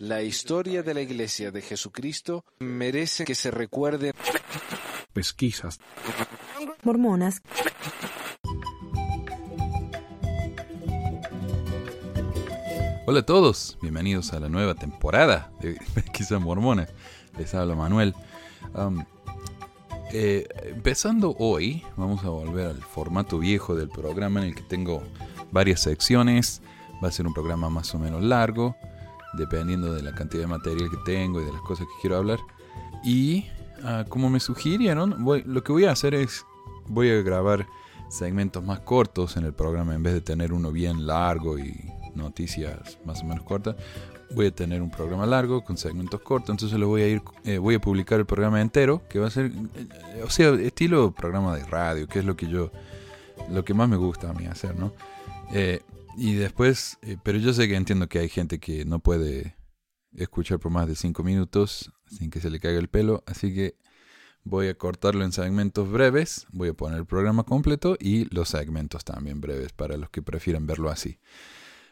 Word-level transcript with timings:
La 0.00 0.22
historia 0.22 0.82
de 0.82 0.94
la 0.94 1.00
Iglesia 1.00 1.50
de 1.50 1.62
Jesucristo 1.62 2.44
merece 2.60 3.24
que 3.24 3.34
se 3.34 3.50
recuerde. 3.50 4.12
Pesquisas. 5.12 5.80
Mormonas. 6.82 7.42
Hola 13.06 13.20
a 13.20 13.26
todos, 13.26 13.78
bienvenidos 13.80 14.34
a 14.34 14.40
la 14.40 14.50
nueva 14.50 14.74
temporada 14.74 15.50
de 15.60 15.78
Pesquisas 15.94 16.40
Mormonas. 16.40 16.90
Les 17.38 17.54
habla 17.54 17.74
Manuel. 17.74 18.14
Um, 18.74 19.04
eh, 20.12 20.46
empezando 20.64 21.34
hoy, 21.38 21.82
vamos 21.96 22.22
a 22.24 22.28
volver 22.28 22.66
al 22.66 22.82
formato 22.82 23.38
viejo 23.38 23.74
del 23.74 23.88
programa 23.88 24.40
en 24.40 24.48
el 24.48 24.54
que 24.54 24.62
tengo 24.62 25.02
varias 25.50 25.80
secciones. 25.80 26.60
Va 27.02 27.08
a 27.08 27.12
ser 27.12 27.26
un 27.26 27.32
programa 27.32 27.70
más 27.70 27.94
o 27.94 27.98
menos 27.98 28.22
largo, 28.22 28.76
dependiendo 29.34 29.92
de 29.92 30.02
la 30.02 30.14
cantidad 30.14 30.42
de 30.42 30.48
material 30.48 30.90
que 30.90 30.98
tengo 31.04 31.40
y 31.40 31.44
de 31.44 31.52
las 31.52 31.62
cosas 31.62 31.86
que 31.86 32.00
quiero 32.00 32.16
hablar. 32.16 32.38
Y 33.04 33.46
ah, 33.84 34.04
como 34.08 34.30
me 34.30 34.40
sugirieron, 34.40 35.24
lo 35.24 35.64
que 35.64 35.72
voy 35.72 35.84
a 35.84 35.92
hacer 35.92 36.14
es, 36.14 36.44
voy 36.88 37.10
a 37.10 37.22
grabar 37.22 37.66
segmentos 38.08 38.64
más 38.64 38.80
cortos 38.80 39.36
en 39.36 39.44
el 39.44 39.52
programa 39.52 39.94
en 39.94 40.02
vez 40.02 40.14
de 40.14 40.20
tener 40.20 40.52
uno 40.52 40.72
bien 40.72 41.06
largo 41.06 41.58
y 41.58 41.74
noticias 42.14 42.98
más 43.04 43.22
o 43.22 43.24
menos 43.24 43.44
cortas. 43.44 43.76
Voy 44.34 44.46
a 44.46 44.50
tener 44.50 44.82
un 44.82 44.90
programa 44.90 45.24
largo 45.24 45.64
con 45.64 45.78
segmentos 45.78 46.20
cortos, 46.20 46.50
entonces 46.50 46.78
lo 46.78 46.88
voy 46.88 47.02
a 47.02 47.08
ir, 47.08 47.22
eh, 47.44 47.56
voy 47.56 47.76
a 47.76 47.80
publicar 47.80 48.18
el 48.18 48.26
programa 48.26 48.60
entero, 48.60 49.02
que 49.08 49.18
va 49.18 49.28
a 49.28 49.30
ser, 49.30 49.46
eh, 49.46 50.22
o 50.22 50.28
sea, 50.28 50.50
estilo 50.50 51.12
programa 51.12 51.56
de 51.56 51.64
radio, 51.64 52.06
que 52.06 52.18
es 52.18 52.26
lo 52.26 52.36
que 52.36 52.46
yo, 52.46 52.70
lo 53.50 53.64
que 53.64 53.72
más 53.72 53.88
me 53.88 53.96
gusta 53.96 54.28
a 54.28 54.34
mí 54.34 54.44
hacer, 54.46 54.76
¿no? 54.76 54.92
Eh, 55.52 55.80
y 56.16 56.34
después, 56.34 56.98
pero 57.22 57.38
yo 57.38 57.52
sé 57.52 57.68
que 57.68 57.76
entiendo 57.76 58.08
que 58.08 58.18
hay 58.18 58.28
gente 58.28 58.58
que 58.58 58.84
no 58.84 59.00
puede 59.00 59.56
escuchar 60.16 60.58
por 60.58 60.72
más 60.72 60.88
de 60.88 60.94
5 60.94 61.22
minutos 61.22 61.92
sin 62.06 62.30
que 62.30 62.40
se 62.40 62.50
le 62.50 62.60
caiga 62.60 62.78
el 62.78 62.88
pelo, 62.88 63.22
así 63.26 63.54
que 63.54 63.76
voy 64.44 64.68
a 64.68 64.74
cortarlo 64.74 65.24
en 65.24 65.32
segmentos 65.32 65.90
breves, 65.90 66.46
voy 66.50 66.70
a 66.70 66.74
poner 66.74 66.98
el 66.98 67.06
programa 67.06 67.44
completo 67.44 67.96
y 68.00 68.24
los 68.34 68.48
segmentos 68.48 69.04
también 69.04 69.40
breves 69.40 69.72
para 69.72 69.96
los 69.96 70.10
que 70.10 70.22
prefieran 70.22 70.66
verlo 70.66 70.90
así. 70.90 71.18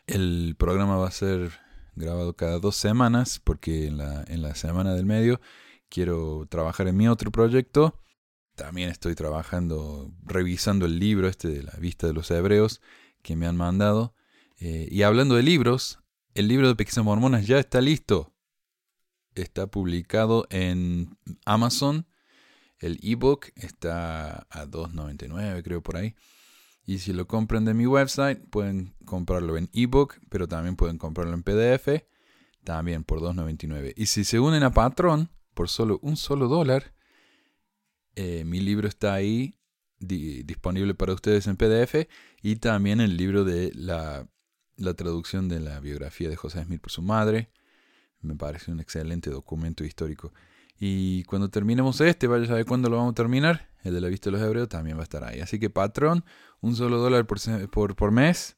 El 0.07 0.55
programa 0.59 0.97
va 0.97 1.09
a 1.09 1.13
ser 1.13 1.53
grabado 1.95 2.35
cada 2.35 2.59
dos 2.59 2.77
semanas 2.77 3.41
porque 3.43 3.87
en 3.87 3.99
la, 3.99 4.25
en 4.29 4.43
la 4.43 4.55
semana 4.55 4.95
del 4.95 5.07
medio 5.07 5.41
quiero 5.89 6.47
trabajar 6.49 6.89
en 6.89 6.97
mi 6.97 7.09
otro 7.09 7.31
proyecto. 7.31 8.01
También 8.55 8.89
estoy 8.89 9.15
trabajando, 9.15 10.11
revisando 10.25 10.87
el 10.87 10.99
libro 10.99 11.29
este 11.29 11.49
de 11.49 11.63
la 11.63 11.73
vista 11.79 12.07
de 12.07 12.15
los 12.15 12.31
hebreos 12.31 12.81
que 13.27 13.37
me 13.37 13.47
han 13.47 13.57
mandado. 13.57 14.15
Eh, 14.59 14.89
y 14.89 15.03
hablando 15.03 15.35
de 15.35 15.43
libros, 15.43 15.99
el 16.33 16.47
libro 16.47 16.69
de 16.69 16.77
Pequeñas 16.77 17.05
Mormonas 17.05 17.47
ya 17.47 17.59
está 17.59 17.81
listo. 17.81 18.33
Está 19.35 19.67
publicado 19.67 20.47
en 20.49 21.19
Amazon. 21.45 22.07
El 22.79 23.01
ebook 23.03 23.47
está 23.57 24.47
a 24.49 24.67
2.99 24.67 25.63
creo 25.65 25.83
por 25.83 25.97
ahí. 25.97 26.15
Y 26.85 26.99
si 27.01 27.13
lo 27.13 27.27
compran 27.27 27.65
de 27.65 27.75
mi 27.75 27.87
website, 27.87 28.39
pueden 28.49 28.95
comprarlo 29.05 29.57
en 29.57 29.69
ebook, 29.73 30.21
pero 30.31 30.47
también 30.47 30.77
pueden 30.77 30.97
comprarlo 30.97 31.35
en 31.35 31.43
PDF, 31.43 32.05
también 32.63 33.03
por 33.03 33.19
$2.99. 33.21 33.93
Y 33.97 34.07
si 34.07 34.23
se 34.23 34.39
unen 34.39 34.63
a 34.63 34.71
Patreon 34.71 35.31
por 35.53 35.69
solo 35.69 35.99
un 36.01 36.17
solo 36.17 36.47
dólar, 36.47 36.95
eh, 38.15 38.45
mi 38.45 38.61
libro 38.61 38.87
está 38.87 39.15
ahí 39.15 39.59
disponible 39.99 40.95
para 40.95 41.15
ustedes 41.15 41.47
en 41.47 41.57
PDF 41.57 42.07
y 42.47 42.55
también 42.55 43.01
el 43.01 43.17
libro 43.17 43.43
de 43.43 43.73
la, 43.75 44.29
la 44.77 44.95
traducción 44.95 45.49
de 45.49 45.59
la 45.59 45.81
biografía 45.81 46.29
de 46.29 46.37
José 46.37 46.63
Smith 46.63 46.81
por 46.81 46.93
su 46.93 47.03
madre. 47.03 47.51
Me 48.21 48.37
parece 48.37 48.71
un 48.71 48.79
excelente 48.79 49.31
documento 49.31 49.83
histórico. 49.83 50.33
Y 50.79 51.25
cuando 51.25 51.49
terminemos 51.49 52.01
este, 52.01 52.29
vaya 52.29 52.45
a 52.45 52.47
saber 52.47 52.65
cuándo 52.65 52.89
lo 52.89 52.99
vamos 52.99 53.11
a 53.11 53.15
terminar. 53.17 53.69
El 53.83 53.95
de 53.95 54.01
la 54.01 54.07
vista 54.07 54.31
de 54.31 54.37
los 54.37 54.47
hebreos 54.47 54.69
también 54.69 54.97
va 54.97 55.01
a 55.01 55.03
estar 55.03 55.25
ahí. 55.25 55.41
Así 55.41 55.59
que 55.59 55.71
Patreon, 55.71 56.25
un 56.61 56.77
solo 56.77 56.99
dólar 56.99 57.27
por, 57.27 57.41
por, 57.71 57.97
por 57.97 58.13
mes, 58.13 58.57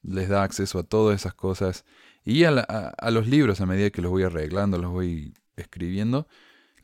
les 0.00 0.30
da 0.30 0.42
acceso 0.42 0.78
a 0.78 0.84
todas 0.84 1.20
esas 1.20 1.34
cosas. 1.34 1.84
Y 2.24 2.44
a, 2.44 2.48
a, 2.48 3.10
los 3.10 3.26
libros, 3.26 3.60
a 3.60 3.66
medida 3.66 3.90
que 3.90 4.00
los 4.00 4.10
voy 4.10 4.22
arreglando, 4.22 4.78
los 4.78 4.92
voy 4.92 5.34
escribiendo, 5.56 6.26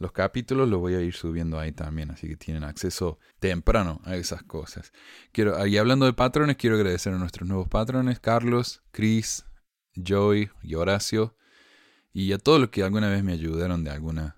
los 0.02 0.12
capítulos 0.12 0.68
los 0.68 0.80
voy 0.80 0.94
a 0.94 1.00
ir 1.00 1.14
subiendo 1.14 1.58
ahí 1.58 1.70
también. 1.70 2.10
Así 2.10 2.26
que 2.26 2.36
tienen 2.36 2.64
acceso 2.64 3.18
temprano 3.38 4.02
a 4.04 4.16
esas 4.16 4.42
cosas. 4.42 4.92
Quiero, 5.30 5.64
y 5.66 5.78
hablando 5.78 6.06
de 6.06 6.12
patrones, 6.12 6.56
quiero 6.56 6.76
agradecer 6.76 7.14
a 7.14 7.18
nuestros 7.18 7.48
nuevos 7.48 7.68
patrones, 7.68 8.18
Carlos, 8.18 8.82
Chris, 8.90 9.46
Joy 9.94 10.50
y 10.62 10.74
Horacio. 10.74 11.36
Y 12.12 12.32
a 12.32 12.38
todos 12.38 12.60
los 12.60 12.70
que 12.70 12.82
alguna 12.82 13.08
vez 13.08 13.22
me 13.22 13.32
ayudaron 13.32 13.84
de 13.84 13.90
alguna 13.90 14.36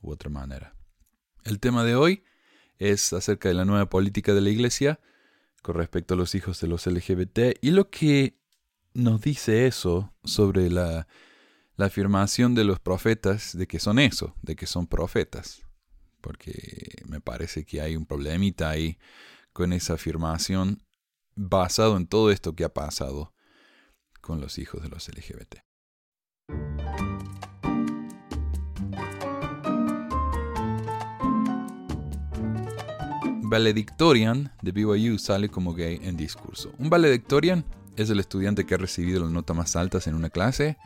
u 0.00 0.10
otra 0.10 0.30
manera. 0.30 0.74
El 1.44 1.60
tema 1.60 1.84
de 1.84 1.94
hoy 1.94 2.24
es 2.78 3.12
acerca 3.12 3.48
de 3.50 3.54
la 3.54 3.66
nueva 3.66 3.90
política 3.90 4.32
de 4.32 4.40
la 4.40 4.50
Iglesia 4.50 5.00
con 5.62 5.74
respecto 5.76 6.14
a 6.14 6.16
los 6.16 6.34
hijos 6.34 6.60
de 6.60 6.68
los 6.68 6.86
LGBT 6.86 7.58
y 7.60 7.72
lo 7.72 7.90
que 7.90 8.38
nos 8.94 9.20
dice 9.20 9.66
eso 9.66 10.14
sobre 10.24 10.70
la, 10.70 11.06
la 11.78 11.86
afirmación 11.86 12.56
de 12.56 12.64
los 12.64 12.80
profetas 12.80 13.56
de 13.56 13.68
que 13.68 13.78
son 13.78 14.00
eso, 14.00 14.34
de 14.42 14.56
que 14.56 14.66
son 14.66 14.88
profetas. 14.88 15.62
Porque 16.20 17.04
me 17.06 17.20
parece 17.20 17.64
que 17.64 17.80
hay 17.80 17.94
un 17.96 18.04
problemita 18.04 18.68
ahí 18.68 18.98
con 19.52 19.72
esa 19.72 19.94
afirmación 19.94 20.82
basado 21.36 21.96
en 21.96 22.08
todo 22.08 22.32
esto 22.32 22.54
que 22.54 22.64
ha 22.64 22.74
pasado 22.74 23.32
con 24.20 24.40
los 24.40 24.58
hijos 24.58 24.82
de 24.82 24.88
los 24.88 25.08
LGBT. 25.08 25.58
valedictorian 33.50 34.52
de 34.60 34.72
BYU 34.72 35.16
sale 35.16 35.48
como 35.48 35.72
gay 35.72 35.98
en 36.02 36.18
discurso. 36.18 36.70
Un 36.76 36.90
valedictorian 36.90 37.64
es 37.96 38.10
el 38.10 38.20
estudiante 38.20 38.66
que 38.66 38.74
ha 38.74 38.78
recibido 38.78 39.22
las 39.22 39.30
notas 39.30 39.56
más 39.56 39.74
altas 39.74 40.06
en 40.06 40.14
una 40.14 40.28
clase. 40.28 40.76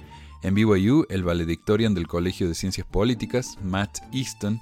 En 0.43 0.57
BYU, 0.57 1.07
el 1.09 1.23
valedictorian 1.23 1.95
del 1.95 2.09
Colegio 2.09 2.49
de 2.49 2.57
Ciencias 2.57 2.85
Políticas, 2.85 3.59
Matt 3.63 3.99
Easton, 4.13 4.61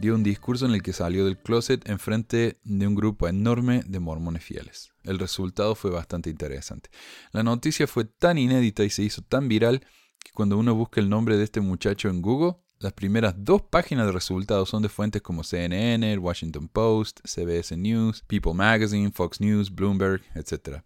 dio 0.00 0.14
un 0.14 0.22
discurso 0.22 0.64
en 0.64 0.72
el 0.72 0.82
que 0.82 0.94
salió 0.94 1.26
del 1.26 1.36
closet 1.36 1.86
en 1.86 1.98
frente 1.98 2.58
de 2.64 2.86
un 2.86 2.94
grupo 2.94 3.28
enorme 3.28 3.82
de 3.86 4.00
mormones 4.00 4.42
fieles. 4.42 4.94
El 5.04 5.18
resultado 5.18 5.74
fue 5.74 5.90
bastante 5.90 6.30
interesante. 6.30 6.88
La 7.32 7.42
noticia 7.42 7.86
fue 7.86 8.06
tan 8.06 8.38
inédita 8.38 8.84
y 8.84 8.90
se 8.90 9.02
hizo 9.02 9.20
tan 9.20 9.48
viral 9.48 9.80
que 10.18 10.30
cuando 10.32 10.56
uno 10.56 10.74
busca 10.74 10.98
el 11.02 11.10
nombre 11.10 11.36
de 11.36 11.44
este 11.44 11.60
muchacho 11.60 12.08
en 12.08 12.22
Google, 12.22 12.56
las 12.80 12.92
primeras 12.92 13.34
dos 13.36 13.62
páginas 13.62 14.06
de 14.06 14.12
resultados 14.12 14.68
son 14.68 14.82
de 14.82 14.88
fuentes 14.88 15.20
como 15.20 15.42
CNN, 15.42 16.12
el 16.12 16.18
Washington 16.20 16.68
Post, 16.68 17.20
CBS 17.24 17.76
News, 17.76 18.22
People 18.28 18.54
Magazine, 18.54 19.10
Fox 19.10 19.40
News, 19.40 19.74
Bloomberg, 19.74 20.22
etc. 20.36 20.82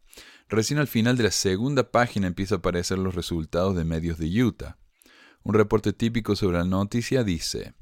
Recién 0.48 0.78
al 0.78 0.86
final 0.86 1.18
de 1.18 1.24
la 1.24 1.30
segunda 1.30 1.90
página 1.90 2.26
empieza 2.26 2.54
a 2.54 2.58
aparecer 2.58 2.98
los 2.98 3.14
resultados 3.14 3.76
de 3.76 3.84
medios 3.84 4.16
de 4.18 4.42
Utah. 4.42 4.78
Un 5.42 5.54
reporte 5.54 5.92
típico 5.92 6.34
sobre 6.34 6.58
la 6.58 6.64
noticia 6.64 7.24
dice, 7.24 7.74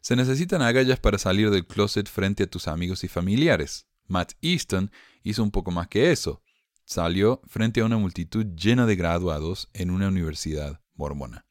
se 0.00 0.14
necesitan 0.14 0.62
agallas 0.62 1.00
para 1.00 1.18
salir 1.18 1.50
del 1.50 1.66
closet 1.66 2.08
frente 2.08 2.44
a 2.44 2.46
tus 2.46 2.68
amigos 2.68 3.02
y 3.02 3.08
familiares. 3.08 3.88
Matt 4.06 4.34
Easton 4.40 4.92
hizo 5.24 5.42
un 5.42 5.50
poco 5.50 5.72
más 5.72 5.88
que 5.88 6.12
eso. 6.12 6.42
Salió 6.84 7.42
frente 7.48 7.80
a 7.80 7.84
una 7.84 7.98
multitud 7.98 8.46
llena 8.54 8.86
de 8.86 8.94
graduados 8.94 9.68
en 9.74 9.90
una 9.90 10.08
universidad 10.08 10.80
mormona. 10.94 11.47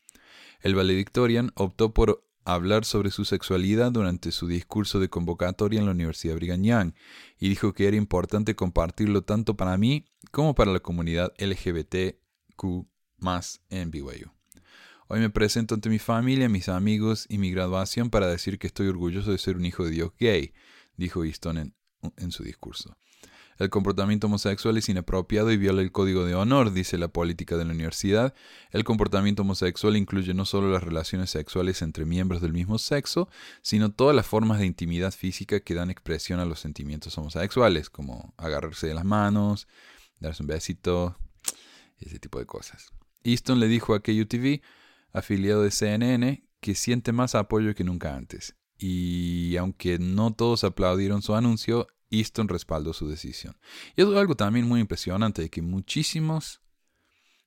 El 0.62 0.76
valedictorian 0.76 1.52
optó 1.56 1.94
por 1.94 2.24
hablar 2.46 2.86
sobre 2.86 3.12
su 3.12 3.26
sexualidad 3.26 3.92
durante 3.92 4.32
su 4.32 4.48
discurso 4.48 5.00
de 5.00 5.10
convocatoria 5.10 5.80
en 5.80 5.86
la 5.86 5.92
Universidad 5.92 6.36
Brigham 6.36 6.64
Young 6.64 6.94
y 7.38 7.50
dijo 7.50 7.74
que 7.74 7.88
era 7.88 7.98
importante 7.98 8.56
compartirlo 8.56 9.24
tanto 9.24 9.58
para 9.58 9.78
mí 9.78 10.06
como 10.32 10.56
para 10.56 10.72
la 10.72 10.80
comunidad 10.80 11.34
LGBTQ 11.38 12.88
en 13.70 13.92
BYU. 13.92 14.32
Hoy 15.10 15.20
me 15.20 15.30
presento 15.30 15.76
ante 15.76 15.90
mi 15.90 16.00
familia, 16.00 16.50
mis 16.50 16.70
amigos 16.70 17.26
y 17.30 17.38
mi 17.38 17.52
graduación 17.52 18.10
para 18.10 18.28
decir 18.28 18.60
que 18.60 18.68
estoy 18.68 18.88
orgulloso 18.88 19.32
de 19.32 19.38
ser 19.38 19.58
un 19.58 19.66
hijo 19.66 19.84
de 19.86 19.92
Dios 19.92 20.12
gay, 20.20 20.54
dijo 20.96 21.24
Easton 21.24 21.74
en 22.18 22.32
su 22.32 22.44
discurso. 22.44 22.98
El 23.58 23.70
comportamiento 23.70 24.28
homosexual 24.28 24.78
es 24.78 24.88
inapropiado 24.88 25.52
y 25.52 25.58
viola 25.58 25.82
el 25.82 25.92
código 25.92 26.26
de 26.26 26.36
honor, 26.36 26.72
dice 26.74 26.98
la 26.98 27.08
política 27.08 27.58
de 27.58 27.66
la 27.66 27.72
universidad. 27.72 28.36
El 28.72 28.84
comportamiento 28.84 29.42
homosexual 29.42 29.98
incluye 29.98 30.34
no 30.34 30.46
solo 30.46 30.72
las 30.72 30.84
relaciones 30.84 31.32
sexuales 31.32 31.82
entre 31.82 32.06
miembros 32.06 32.42
del 32.42 32.54
mismo 32.54 32.78
sexo, 32.78 33.30
sino 33.62 33.92
todas 33.92 34.16
las 34.16 34.28
formas 34.28 34.60
de 34.60 34.68
intimidad 34.68 35.12
física 35.12 35.60
que 35.60 35.74
dan 35.74 35.90
expresión 35.90 36.40
a 36.40 36.46
los 36.46 36.60
sentimientos 36.60 37.18
homosexuales, 37.18 37.90
como 37.90 38.34
agarrarse 38.38 38.88
de 38.88 38.94
las 38.94 39.06
manos, 39.06 39.68
darse 40.20 40.44
un 40.44 40.48
besito, 40.48 41.18
ese 42.00 42.20
tipo 42.20 42.40
de 42.40 42.46
cosas. 42.46 42.92
Easton 43.24 43.60
le 43.60 43.68
dijo 43.68 43.96
a 43.96 44.02
KUTV, 44.02 44.62
afiliado 45.14 45.64
de 45.64 45.72
CNN, 45.72 46.48
que 46.60 46.76
siente 46.76 47.12
más 47.12 47.34
apoyo 47.34 47.74
que 47.74 47.84
nunca 47.84 48.16
antes. 48.16 48.56
Y 48.78 49.58
aunque 49.58 49.98
no 49.98 50.34
todos 50.34 50.64
aplaudieron 50.64 51.24
su 51.24 51.34
anuncio, 51.34 51.88
Easton 52.10 52.48
respaldó 52.48 52.94
su 52.94 53.08
decisión. 53.08 53.58
Y 53.96 54.02
es 54.02 54.08
algo 54.08 54.36
también 54.36 54.68
muy 54.68 54.80
impresionante 54.80 55.42
de 55.42 55.50
que 55.50 55.62
muchísimos 55.62 56.62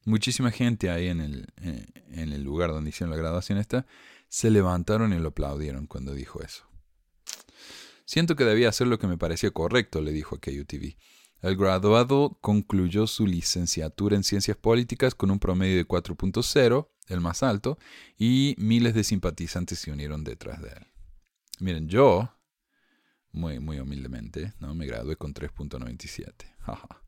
muchísima 0.05 0.51
gente 0.51 0.91
ahí 0.91 1.09
en 1.09 1.21
el, 1.21 1.53
eh, 1.62 1.87
en 2.09 2.33
el 2.33 2.43
lugar 2.43 2.71
donde 2.71 2.91
hicieron 2.91 3.11
la 3.11 3.17
graduación 3.17 3.59
esta, 3.59 3.87
se 4.29 4.51
levantaron 4.51 5.12
y 5.12 5.19
lo 5.19 5.29
aplaudieron 5.29 5.87
cuando 5.87 6.15
dijo 6.15 6.43
eso. 6.43 6.65
Siento 8.05 8.37
que 8.37 8.45
debía 8.45 8.69
hacer 8.69 8.87
lo 8.87 8.99
que 8.99 9.07
me 9.07 9.19
parecía 9.19 9.51
correcto, 9.51 10.01
le 10.01 10.12
dijo 10.12 10.37
a 10.37 10.41
KUTV. 10.41 10.97
El 11.43 11.57
graduado 11.57 12.39
concluyó 12.41 13.07
su 13.07 13.27
licenciatura 13.27 14.17
en 14.17 14.25
Ciencias 14.25 14.57
Políticas 14.57 15.15
con 15.15 15.31
un 15.31 15.39
promedio 15.39 15.77
de 15.77 15.87
4.0, 15.87 16.89
el 17.09 17.21
más 17.21 17.43
alto, 17.43 17.79
y 18.19 18.55
miles 18.59 18.95
de 18.95 19.05
simpatizantes 19.05 19.79
se 19.79 19.91
unieron 19.91 20.23
detrás 20.23 20.61
de 20.61 20.69
él. 20.69 20.87
Miren, 21.61 21.89
yo, 21.89 22.31
muy, 23.32 23.61
muy 23.61 23.79
humildemente, 23.79 24.55
¿no? 24.61 24.75
me 24.75 24.87
gradué 24.87 25.17
con 25.17 25.35
3.97. 25.35 26.32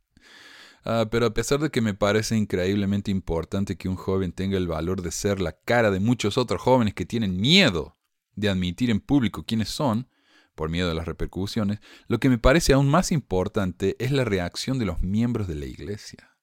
Ah, 0.84 1.06
pero 1.08 1.26
a 1.26 1.32
pesar 1.32 1.60
de 1.60 1.70
que 1.70 1.80
me 1.80 1.94
parece 1.94 2.36
increíblemente 2.36 3.12
importante 3.12 3.76
que 3.76 3.88
un 3.88 3.94
joven 3.94 4.32
tenga 4.32 4.58
el 4.58 4.66
valor 4.66 5.00
de 5.00 5.12
ser 5.12 5.40
la 5.40 5.52
cara 5.52 5.92
de 5.92 6.00
muchos 6.00 6.36
otros 6.36 6.60
jóvenes 6.60 6.92
que 6.92 7.06
tienen 7.06 7.40
miedo 7.40 7.96
de 8.34 8.48
admitir 8.48 8.90
en 8.90 8.98
público 8.98 9.44
quiénes 9.44 9.68
son, 9.68 10.08
por 10.56 10.70
miedo 10.70 10.90
a 10.90 10.94
las 10.94 11.06
repercusiones, 11.06 11.78
lo 12.08 12.18
que 12.18 12.28
me 12.28 12.38
parece 12.38 12.72
aún 12.72 12.88
más 12.88 13.12
importante 13.12 13.94
es 14.00 14.10
la 14.10 14.24
reacción 14.24 14.80
de 14.80 14.86
los 14.86 15.02
miembros 15.02 15.46
de 15.46 15.54
la 15.54 15.66
iglesia. 15.66 16.36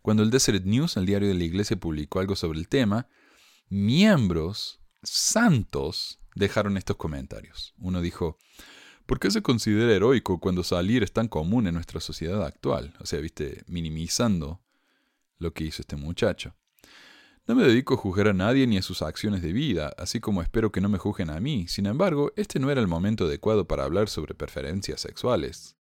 Cuando 0.00 0.22
el 0.22 0.30
Desert 0.30 0.64
News, 0.64 0.96
el 0.96 1.06
diario 1.06 1.28
de 1.28 1.34
la 1.34 1.44
iglesia, 1.44 1.76
publicó 1.76 2.20
algo 2.20 2.34
sobre 2.34 2.58
el 2.58 2.68
tema, 2.68 3.08
miembros 3.68 4.80
santos 5.02 6.20
dejaron 6.34 6.76
estos 6.76 6.96
comentarios. 6.96 7.74
Uno 7.78 8.00
dijo, 8.00 8.38
¿por 9.06 9.18
qué 9.18 9.30
se 9.30 9.42
considera 9.42 9.92
heroico 9.92 10.38
cuando 10.38 10.62
salir 10.62 11.02
es 11.02 11.12
tan 11.12 11.28
común 11.28 11.66
en 11.66 11.74
nuestra 11.74 12.00
sociedad 12.00 12.44
actual? 12.44 12.94
O 13.00 13.06
sea, 13.06 13.20
viste, 13.20 13.62
minimizando 13.66 14.60
lo 15.38 15.52
que 15.52 15.64
hizo 15.64 15.82
este 15.82 15.96
muchacho. 15.96 16.54
No 17.46 17.54
me 17.54 17.62
dedico 17.62 17.94
a 17.94 17.96
juzgar 17.96 18.28
a 18.28 18.32
nadie 18.32 18.66
ni 18.66 18.76
a 18.76 18.82
sus 18.82 19.02
acciones 19.02 19.40
de 19.40 19.52
vida, 19.52 19.94
así 19.98 20.18
como 20.18 20.42
espero 20.42 20.72
que 20.72 20.80
no 20.80 20.88
me 20.88 20.98
juzguen 20.98 21.30
a 21.30 21.38
mí. 21.38 21.68
Sin 21.68 21.86
embargo, 21.86 22.32
este 22.34 22.58
no 22.58 22.70
era 22.70 22.80
el 22.80 22.88
momento 22.88 23.26
adecuado 23.26 23.68
para 23.68 23.84
hablar 23.84 24.08
sobre 24.08 24.34
preferencias 24.34 25.00
sexuales. 25.00 25.76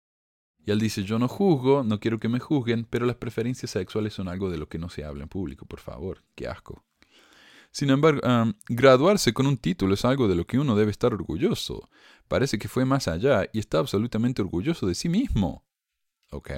Y 0.64 0.70
él 0.70 0.78
dice, 0.78 1.04
yo 1.04 1.18
no 1.18 1.28
juzgo, 1.28 1.84
no 1.84 2.00
quiero 2.00 2.18
que 2.18 2.28
me 2.28 2.40
juzguen, 2.40 2.86
pero 2.88 3.04
las 3.04 3.16
preferencias 3.16 3.70
sexuales 3.72 4.14
son 4.14 4.28
algo 4.28 4.50
de 4.50 4.56
lo 4.56 4.68
que 4.68 4.78
no 4.78 4.88
se 4.88 5.04
habla 5.04 5.24
en 5.24 5.28
público, 5.28 5.66
por 5.66 5.80
favor, 5.80 6.22
qué 6.34 6.48
asco. 6.48 6.82
Sin 7.70 7.90
embargo, 7.90 8.20
graduarse 8.68 9.32
con 9.32 9.46
un 9.46 9.56
título 9.56 9.94
es 9.94 10.04
algo 10.04 10.28
de 10.28 10.34
lo 10.34 10.46
que 10.46 10.58
uno 10.58 10.74
debe 10.76 10.90
estar 10.90 11.14
orgulloso. 11.14 11.88
Parece 12.28 12.58
que 12.58 12.68
fue 12.68 12.84
más 12.84 13.08
allá 13.08 13.48
y 13.52 13.58
está 13.58 13.78
absolutamente 13.78 14.42
orgulloso 14.42 14.86
de 14.86 14.94
sí 14.94 15.08
mismo. 15.08 15.64
¿Ok? 16.30 16.50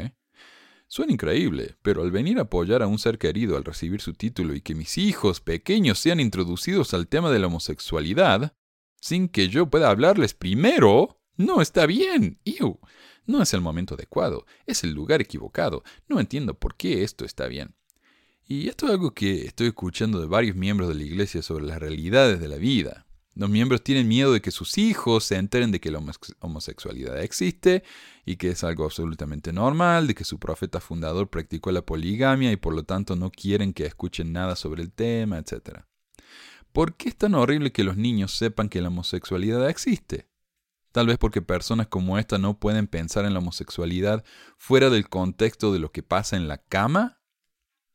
Suena 0.87 1.13
increíble, 1.13 1.77
pero 1.81 2.03
al 2.03 2.11
venir 2.11 2.39
a 2.39 2.43
apoyar 2.43 2.83
a 2.83 2.87
un 2.87 2.99
ser 2.99 3.19
querido 3.19 3.57
al 3.57 3.65
recibir 3.65 4.03
su 4.03 4.13
título 4.13 4.55
y 4.55 4.61
que 4.61 4.75
mis 4.75 4.99
hijos 4.99 5.41
pequeños 5.41 5.99
sean 5.99 6.21
introducidos 6.21 6.93
al 6.93 7.09
tema 7.09 7.31
de 7.31 7.39
la 7.39 7.47
homosexualidad, 7.47 8.55
sin 9.01 9.29
que 9.29 9.49
yo 9.49 9.71
pueda 9.71 9.89
hablarles 9.89 10.35
primero, 10.35 11.23
no 11.37 11.63
está 11.63 11.87
bien. 11.87 12.39
Iu. 12.45 12.79
No 13.25 13.41
es 13.41 13.55
el 13.55 13.61
momento 13.61 13.95
adecuado, 13.95 14.45
es 14.67 14.85
el 14.85 14.93
lugar 14.93 15.21
equivocado. 15.21 15.83
No 16.09 16.21
entiendo 16.21 16.55
por 16.59 16.77
qué 16.77 17.05
esto 17.05 17.25
está 17.25 17.47
bien. 17.47 17.75
Y 18.53 18.69
esto 18.69 18.85
es 18.85 18.93
algo 18.93 19.15
que 19.15 19.47
estoy 19.47 19.69
escuchando 19.69 20.21
de 20.21 20.27
varios 20.27 20.57
miembros 20.57 20.91
de 20.91 20.95
la 20.95 21.05
iglesia 21.05 21.41
sobre 21.41 21.65
las 21.65 21.79
realidades 21.79 22.39
de 22.39 22.49
la 22.49 22.57
vida. 22.57 23.07
Los 23.35 23.49
miembros 23.49 23.83
tienen 23.83 24.09
miedo 24.09 24.31
de 24.31 24.43
que 24.43 24.51
sus 24.51 24.77
hijos 24.77 25.25
se 25.25 25.37
enteren 25.37 25.73
de 25.73 25.81
que 25.81 25.91
la 25.91 26.03
homosexualidad 26.41 27.23
existe 27.23 27.83
y 28.27 28.37
que 28.37 28.51
es 28.51 28.63
algo 28.63 28.85
absolutamente 28.85 29.55
normal, 29.55 30.07
de 30.07 30.15
que 30.15 30.25
su 30.25 30.39
profeta 30.39 30.81
fundador 30.81 31.31
practicó 31.31 31.73
la 31.73 31.81
poligamia 31.81 32.53
y 32.53 32.57
por 32.57 32.75
lo 32.75 32.83
tanto 32.83 33.17
no 33.17 33.31
quieren 33.31 33.73
que 33.73 33.87
escuchen 33.87 34.35
nada 34.35 34.55
sobre 34.55 34.83
el 34.83 34.93
tema, 34.93 35.39
etc. 35.39 35.85
¿Por 36.75 36.99
qué 36.99 37.09
es 37.09 37.17
tan 37.17 37.35
horrible 37.35 37.73
que 37.73 37.85
los 37.85 37.97
niños 37.97 38.33
sepan 38.33 38.69
que 38.69 38.83
la 38.83 38.89
homosexualidad 38.89 39.67
existe? 39.71 40.29
Tal 40.93 41.07
vez 41.07 41.17
porque 41.17 41.41
personas 41.41 41.87
como 41.87 42.19
esta 42.19 42.37
no 42.37 42.61
pueden 42.61 42.87
pensar 42.87 43.25
en 43.25 43.33
la 43.33 43.39
homosexualidad 43.39 44.23
fuera 44.59 44.91
del 44.91 45.09
contexto 45.09 45.73
de 45.73 45.79
lo 45.79 45.91
que 45.91 46.03
pasa 46.03 46.37
en 46.37 46.49
la 46.49 46.59
cama 46.59 47.22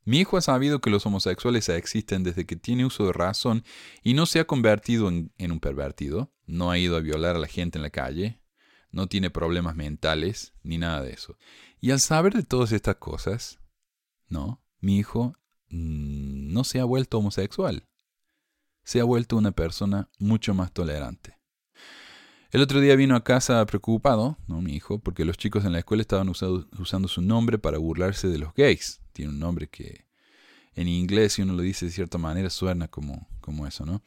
mi 0.08 0.20
hijo 0.20 0.38
ha 0.38 0.42
sabido 0.42 0.80
que 0.80 0.90
los 0.90 1.06
homosexuales 1.06 1.68
existen 1.68 2.24
desde 2.24 2.46
que 2.46 2.56
tiene 2.56 2.86
uso 2.86 3.08
de 3.08 3.12
razón 3.12 3.66
y 4.04 4.14
no 4.14 4.26
se 4.26 4.40
ha 4.40 4.48
convertido 4.48 5.10
en, 5.10 5.52
un 5.52 5.60
pervertido, 5.60 6.32
no 6.46 6.72
ha 6.72 6.78
ido 6.78 6.96
a 6.96 7.02
violar 7.02 7.36
a 7.36 7.40
la 7.40 7.48
gente 7.48 7.78
en 7.78 7.82
la 7.82 7.90
calle, 7.90 8.42
no 8.90 9.08
tiene 9.08 9.30
problemas 9.32 9.76
mentales, 9.76 10.54
ni 10.64 10.78
nada 10.78 11.02
de 11.02 11.12
eso. 11.12 11.38
Y 11.82 11.92
al 11.92 12.00
saber 12.00 12.34
de 12.34 12.44
todas 12.44 12.72
estas 12.72 12.96
cosas, 12.96 13.60
no, 14.30 14.64
mi 14.80 14.98
hijo 14.98 15.34
mm, 15.72 16.54
no 16.54 16.64
se 16.64 16.80
ha 16.80 16.86
vuelto 16.86 17.18
homosexual, 17.18 17.86
se 18.86 19.02
ha 19.02 19.04
vuelto 19.04 19.36
una 19.36 19.52
persona 19.52 20.10
mucho 20.20 20.54
más 20.54 20.72
tolerante. 20.72 21.37
El 22.52 22.62
otro 22.62 22.80
día 22.80 22.96
vino 22.96 23.16
a 23.16 23.24
casa 23.24 23.66
preocupado, 23.66 24.38
¿no? 24.48 24.62
mi 24.62 24.74
hijo, 24.74 25.00
porque 25.00 25.26
los 25.26 25.38
chicos 25.38 25.66
en 25.66 25.74
la 25.74 25.80
escuela 25.80 26.02
estaban 26.02 26.30
usando 26.30 27.08
su 27.08 27.22
nombre 27.22 27.58
para 27.58 27.78
burlarse 27.78 28.28
de 28.30 28.38
los 28.38 28.54
gays 28.54 29.02
tiene 29.18 29.32
un 29.32 29.40
nombre 29.40 29.68
que 29.68 30.06
en 30.76 30.88
inglés, 30.88 31.34
si 31.34 31.42
uno 31.42 31.54
lo 31.54 31.64
dice 31.64 31.88
de 31.88 31.92
cierta 31.92 32.20
manera, 32.20 32.52
suena 32.52 32.88
como, 32.88 33.28
como 33.42 33.66
eso, 33.66 33.84
¿no? 33.84 34.04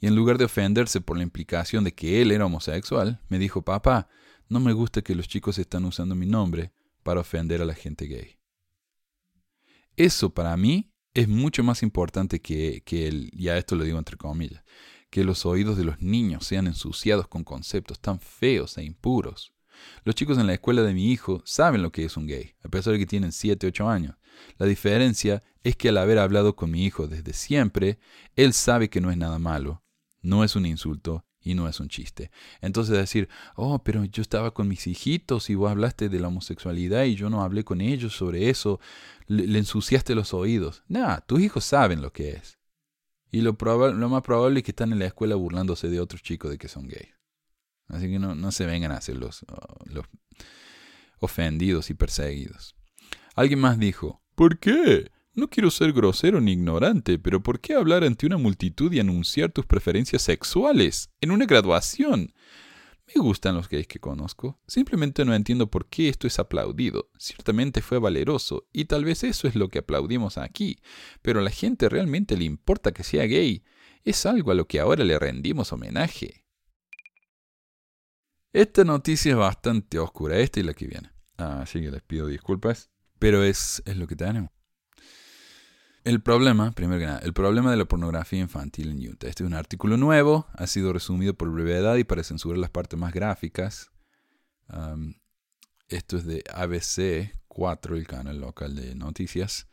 Y 0.00 0.08
en 0.08 0.16
lugar 0.16 0.36
de 0.36 0.46
ofenderse 0.46 1.00
por 1.00 1.16
la 1.16 1.22
implicación 1.22 1.84
de 1.84 1.94
que 1.94 2.20
él 2.20 2.32
era 2.32 2.44
homosexual, 2.44 3.20
me 3.28 3.38
dijo, 3.38 3.62
papá, 3.62 4.08
no 4.48 4.58
me 4.58 4.72
gusta 4.72 5.00
que 5.00 5.14
los 5.14 5.28
chicos 5.28 5.58
están 5.58 5.84
usando 5.84 6.16
mi 6.16 6.26
nombre 6.26 6.72
para 7.04 7.20
ofender 7.20 7.62
a 7.62 7.64
la 7.64 7.74
gente 7.74 8.06
gay. 8.06 8.36
Eso 9.96 10.34
para 10.34 10.56
mí 10.56 10.92
es 11.14 11.28
mucho 11.28 11.62
más 11.62 11.84
importante 11.84 12.40
que, 12.40 12.82
que 12.84 13.06
el, 13.06 13.30
ya 13.30 13.56
esto 13.56 13.76
lo 13.76 13.84
digo 13.84 13.98
entre 13.98 14.16
comillas, 14.16 14.64
que 15.10 15.24
los 15.24 15.46
oídos 15.46 15.76
de 15.76 15.84
los 15.84 16.00
niños 16.00 16.46
sean 16.46 16.66
ensuciados 16.66 17.28
con 17.28 17.44
conceptos 17.44 18.00
tan 18.00 18.20
feos 18.20 18.76
e 18.78 18.84
impuros. 18.84 19.52
Los 20.04 20.14
chicos 20.14 20.38
en 20.38 20.46
la 20.46 20.54
escuela 20.54 20.82
de 20.82 20.94
mi 20.94 21.10
hijo 21.10 21.42
saben 21.44 21.82
lo 21.82 21.92
que 21.92 22.04
es 22.04 22.16
un 22.16 22.26
gay, 22.26 22.54
a 22.62 22.68
pesar 22.68 22.92
de 22.92 22.98
que 22.98 23.06
tienen 23.06 23.32
7, 23.32 23.66
8 23.66 23.88
años. 23.88 24.16
La 24.56 24.66
diferencia 24.66 25.42
es 25.62 25.76
que 25.76 25.88
al 25.88 25.98
haber 25.98 26.18
hablado 26.18 26.56
con 26.56 26.70
mi 26.70 26.84
hijo 26.84 27.06
desde 27.06 27.32
siempre, 27.32 27.98
él 28.36 28.52
sabe 28.52 28.88
que 28.90 29.00
no 29.00 29.10
es 29.10 29.16
nada 29.16 29.38
malo, 29.38 29.82
no 30.22 30.44
es 30.44 30.56
un 30.56 30.66
insulto 30.66 31.24
y 31.40 31.54
no 31.54 31.68
es 31.68 31.80
un 31.80 31.88
chiste. 31.88 32.30
Entonces 32.60 32.96
decir, 32.96 33.28
oh, 33.56 33.82
pero 33.82 34.04
yo 34.04 34.22
estaba 34.22 34.52
con 34.52 34.68
mis 34.68 34.86
hijitos 34.86 35.50
y 35.50 35.54
vos 35.54 35.70
hablaste 35.70 36.08
de 36.08 36.20
la 36.20 36.28
homosexualidad 36.28 37.04
y 37.04 37.14
yo 37.14 37.30
no 37.30 37.42
hablé 37.42 37.64
con 37.64 37.80
ellos 37.80 38.14
sobre 38.14 38.50
eso, 38.50 38.80
le, 39.26 39.58
ensuciaste 39.58 40.14
los 40.14 40.34
oídos. 40.34 40.82
Nah, 40.88 41.20
tus 41.20 41.40
hijos 41.40 41.64
saben 41.64 42.02
lo 42.02 42.12
que 42.12 42.30
es. 42.30 42.57
Y 43.30 43.42
lo, 43.42 43.56
lo 43.60 44.08
más 44.08 44.22
probable 44.22 44.60
es 44.60 44.64
que 44.64 44.72
están 44.72 44.92
en 44.92 44.98
la 45.00 45.06
escuela 45.06 45.34
burlándose 45.34 45.88
de 45.88 46.00
otros 46.00 46.22
chicos 46.22 46.50
de 46.50 46.58
que 46.58 46.68
son 46.68 46.86
gays. 46.88 47.14
Así 47.88 48.08
que 48.08 48.18
no, 48.18 48.34
no 48.34 48.52
se 48.52 48.66
vengan 48.66 48.92
a 48.92 48.96
hacer 48.98 49.16
los, 49.16 49.44
los 49.86 50.06
ofendidos 51.20 51.90
y 51.90 51.94
perseguidos. 51.94 52.74
Alguien 53.34 53.60
más 53.60 53.78
dijo, 53.78 54.22
¿Por 54.38 54.60
qué? 54.60 55.10
No 55.34 55.50
quiero 55.50 55.70
ser 55.72 55.92
grosero 55.92 56.40
ni 56.40 56.52
ignorante, 56.52 57.18
pero 57.18 57.42
¿por 57.42 57.58
qué 57.58 57.74
hablar 57.74 58.04
ante 58.04 58.24
una 58.24 58.38
multitud 58.38 58.92
y 58.92 59.00
anunciar 59.00 59.50
tus 59.50 59.66
preferencias 59.66 60.22
sexuales 60.22 61.10
en 61.20 61.32
una 61.32 61.44
graduación? 61.44 62.32
Me 63.14 63.22
gustan 63.22 63.54
los 63.54 63.70
gays 63.70 63.86
que 63.86 64.00
conozco. 64.00 64.60
Simplemente 64.66 65.24
no 65.24 65.34
entiendo 65.34 65.70
por 65.70 65.88
qué 65.88 66.10
esto 66.10 66.26
es 66.26 66.38
aplaudido. 66.38 67.10
Ciertamente 67.18 67.80
fue 67.80 67.98
valeroso, 67.98 68.68
y 68.70 68.84
tal 68.84 69.06
vez 69.06 69.24
eso 69.24 69.48
es 69.48 69.54
lo 69.54 69.70
que 69.70 69.78
aplaudimos 69.78 70.36
aquí. 70.36 70.78
Pero 71.22 71.40
a 71.40 71.42
la 71.42 71.50
gente 71.50 71.88
realmente 71.88 72.36
le 72.36 72.44
importa 72.44 72.92
que 72.92 73.04
sea 73.04 73.24
gay. 73.24 73.64
Es 74.04 74.26
algo 74.26 74.50
a 74.50 74.54
lo 74.54 74.66
que 74.66 74.78
ahora 74.78 75.04
le 75.04 75.18
rendimos 75.18 75.72
homenaje. 75.72 76.44
Esta 78.52 78.84
noticia 78.84 79.32
es 79.32 79.38
bastante 79.38 79.98
oscura, 79.98 80.38
esta 80.38 80.60
y 80.60 80.64
la 80.64 80.74
que 80.74 80.86
viene. 80.86 81.10
Así 81.38 81.80
que 81.80 81.90
les 81.90 82.02
pido 82.02 82.26
disculpas. 82.26 82.90
Pero 83.18 83.42
es, 83.42 83.82
es 83.86 83.96
lo 83.96 84.06
que 84.06 84.16
tenemos. 84.16 84.50
El 86.08 86.22
problema, 86.22 86.72
primero 86.72 87.00
que 87.00 87.04
nada, 87.04 87.18
el 87.18 87.34
problema 87.34 87.70
de 87.70 87.76
la 87.76 87.84
pornografía 87.84 88.40
infantil 88.40 88.92
en 88.92 89.10
Utah. 89.10 89.28
Este 89.28 89.42
es 89.42 89.46
un 89.46 89.52
artículo 89.52 89.98
nuevo, 89.98 90.46
ha 90.54 90.66
sido 90.66 90.94
resumido 90.94 91.34
por 91.34 91.50
brevedad 91.50 91.96
y 91.96 92.04
para 92.04 92.24
censurar 92.24 92.56
las 92.56 92.70
partes 92.70 92.98
más 92.98 93.12
gráficas. 93.12 93.90
esto 95.88 96.16
es 96.16 96.24
de 96.24 96.42
ABC 96.50 97.38
4, 97.48 97.94
el 97.94 98.06
canal 98.06 98.40
local 98.40 98.74
de 98.74 98.94
noticias. 98.94 99.68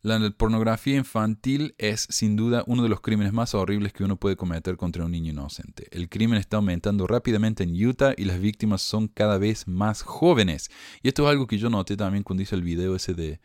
La 0.00 0.30
pornografía 0.30 0.94
infantil 0.94 1.74
es 1.76 2.06
sin 2.08 2.36
duda 2.36 2.62
uno 2.68 2.84
de 2.84 2.88
los 2.88 3.00
crímenes 3.00 3.32
más 3.32 3.52
horribles 3.56 3.92
que 3.92 4.04
uno 4.04 4.16
puede 4.16 4.36
cometer 4.36 4.76
contra 4.76 5.04
un 5.04 5.10
niño 5.10 5.32
inocente. 5.32 5.88
El 5.90 6.08
crimen 6.08 6.38
está 6.38 6.58
aumentando 6.58 7.08
rápidamente 7.08 7.64
en 7.64 7.74
Utah 7.84 8.14
y 8.16 8.26
las 8.26 8.38
víctimas 8.38 8.80
son 8.80 9.08
cada 9.08 9.38
vez 9.38 9.66
más 9.66 10.02
jóvenes. 10.02 10.70
Y 11.02 11.08
esto 11.08 11.24
es 11.24 11.30
algo 11.30 11.48
que 11.48 11.58
yo 11.58 11.68
noté 11.68 11.96
también 11.96 12.22
cuando 12.22 12.44
hice 12.44 12.54
el 12.54 12.62
video 12.62 12.94
ese 12.94 13.12
de 13.12 13.40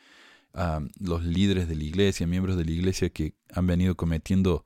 ah, 0.55 0.81
los 0.99 1.23
líderes 1.23 1.67
de 1.67 1.75
la 1.75 1.83
iglesia, 1.83 2.27
miembros 2.27 2.57
de 2.57 2.65
la 2.65 2.71
iglesia 2.71 3.09
que 3.09 3.35
han 3.53 3.67
venido 3.67 3.95
cometiendo 3.95 4.65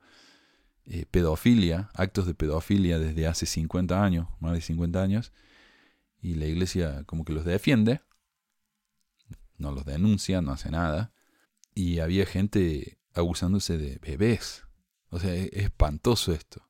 eh, 0.85 1.05
pedofilia, 1.11 1.89
actos 1.93 2.25
de 2.25 2.33
pedofilia 2.33 2.99
desde 2.99 3.27
hace 3.27 3.45
50 3.45 4.03
años, 4.03 4.27
más 4.39 4.53
de 4.53 4.61
50 4.61 5.01
años. 5.01 5.33
Y 6.21 6.35
la 6.35 6.45
iglesia 6.45 7.03
como 7.05 7.25
que 7.25 7.33
los 7.33 7.45
defiende, 7.45 8.01
no 9.57 9.71
los 9.71 9.85
denuncia, 9.85 10.41
no 10.41 10.51
hace 10.51 10.71
nada 10.71 11.13
y 11.79 11.99
había 11.99 12.25
gente 12.25 12.99
abusándose 13.13 13.77
de 13.77 13.99
bebés. 13.99 14.65
O 15.09 15.19
sea, 15.19 15.33
es 15.33 15.49
espantoso 15.53 16.33
esto. 16.33 16.68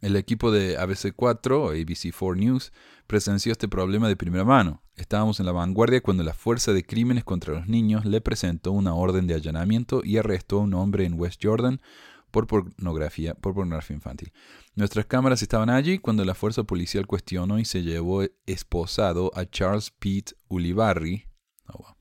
El 0.00 0.16
equipo 0.16 0.50
de 0.50 0.78
ABC4, 0.78 1.74
ABC4 1.74 2.36
News, 2.36 2.72
presenció 3.06 3.52
este 3.52 3.68
problema 3.68 4.08
de 4.08 4.16
primera 4.16 4.44
mano. 4.44 4.82
Estábamos 4.96 5.40
en 5.40 5.46
la 5.46 5.52
vanguardia 5.52 6.00
cuando 6.00 6.22
la 6.24 6.32
Fuerza 6.32 6.72
de 6.72 6.84
Crímenes 6.84 7.24
contra 7.24 7.52
los 7.52 7.68
Niños 7.68 8.06
le 8.06 8.22
presentó 8.22 8.72
una 8.72 8.94
orden 8.94 9.26
de 9.26 9.34
allanamiento 9.34 10.00
y 10.02 10.16
arrestó 10.16 10.58
a 10.58 10.62
un 10.62 10.74
hombre 10.74 11.04
en 11.04 11.20
West 11.20 11.40
Jordan 11.42 11.82
por 12.30 12.46
pornografía, 12.46 13.34
por 13.34 13.54
pornografía 13.54 13.94
infantil. 13.94 14.32
Nuestras 14.74 15.04
cámaras 15.04 15.42
estaban 15.42 15.68
allí 15.68 15.98
cuando 15.98 16.24
la 16.24 16.34
fuerza 16.34 16.62
policial 16.64 17.06
cuestionó 17.06 17.58
y 17.58 17.66
se 17.66 17.82
llevó 17.82 18.22
esposado 18.46 19.30
a 19.34 19.44
Charles 19.44 19.90
Pete 19.90 20.32
Ulibarri. 20.48 21.24
Oh, 21.66 21.94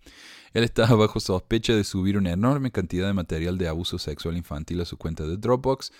Él 0.53 0.63
estaba 0.63 0.95
bajo 0.95 1.19
sospecha 1.19 1.73
de 1.73 1.83
subir 1.83 2.17
una 2.17 2.31
enorme 2.31 2.71
cantidad 2.71 3.07
de 3.07 3.13
material 3.13 3.57
de 3.57 3.67
abuso 3.67 3.99
sexual 3.99 4.37
infantil 4.37 4.79
a 4.79 4.85
su 4.85 4.97
cuenta 4.97 5.25
de 5.25 5.35
Dropbox 5.35 5.91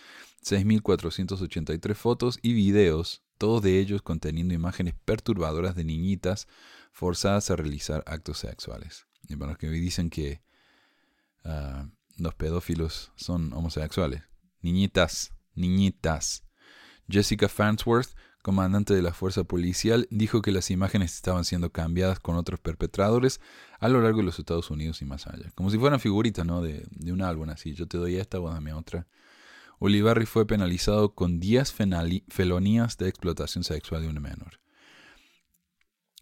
6.483 0.44 1.96
fotos 1.96 2.40
y 2.42 2.54
videos, 2.54 3.24
todos 3.38 3.62
de 3.62 3.80
ellos 3.80 4.02
conteniendo 4.02 4.54
imágenes 4.54 4.96
perturbadoras 5.06 5.76
de 5.76 5.84
niñitas 5.84 6.48
forzadas 6.92 7.50
a 7.50 7.56
realizar 7.56 8.04
actos 8.06 8.40
sexuales. 8.40 9.08
Y 9.28 9.36
para 9.36 9.52
los 9.52 9.58
que 9.58 9.70
dicen 9.70 10.10
que 10.10 10.42
ah, 11.46 11.88
los 12.18 12.36
pedófilos 12.36 13.12
son 13.16 13.54
homosexuales. 13.54 14.24
Niñitas, 14.62 15.34
niñitas. 15.56 16.44
Jessica 17.08 17.48
Farnsworth, 17.48 18.10
comandante 18.42 18.94
de 18.94 19.02
la 19.02 19.14
fuerza 19.14 19.44
policial, 19.44 20.08
dijo 20.12 20.42
que 20.42 20.52
las 20.52 20.70
imágenes 20.70 21.16
estaban 21.16 21.46
siendo 21.46 21.72
cambiadas 21.72 22.20
con 22.20 22.36
otros 22.36 22.60
perpetradores 22.60 23.40
a 23.80 23.90
lo 23.90 24.02
largo 24.02 24.20
de 24.20 24.26
los 24.26 24.40
Estados 24.40 24.70
Unidos 24.70 25.02
y 25.02 25.06
más 25.06 25.28
allá. 25.28 25.52
Como 25.56 25.70
si 25.70 25.78
fueran 25.78 26.00
figuritas, 26.00 26.46
¿no? 26.46 26.62
De, 26.62 26.86
de 26.92 27.12
un 27.12 27.22
álbum 27.22 27.50
así. 27.50 27.74
Yo 27.74 27.88
te 27.88 27.98
doy 27.98 28.18
esta, 28.18 28.38
vos 28.40 28.54
dame 28.54 28.74
otra. 28.74 29.08
Olivarri 29.80 30.26
fue 30.26 30.46
penalizado 30.46 31.16
con 31.16 31.40
10 31.40 31.74
felonías 32.28 32.98
de 32.98 33.08
explotación 33.08 33.64
sexual 33.64 34.02
de 34.04 34.10
un 34.10 34.22
menor. 34.22 34.60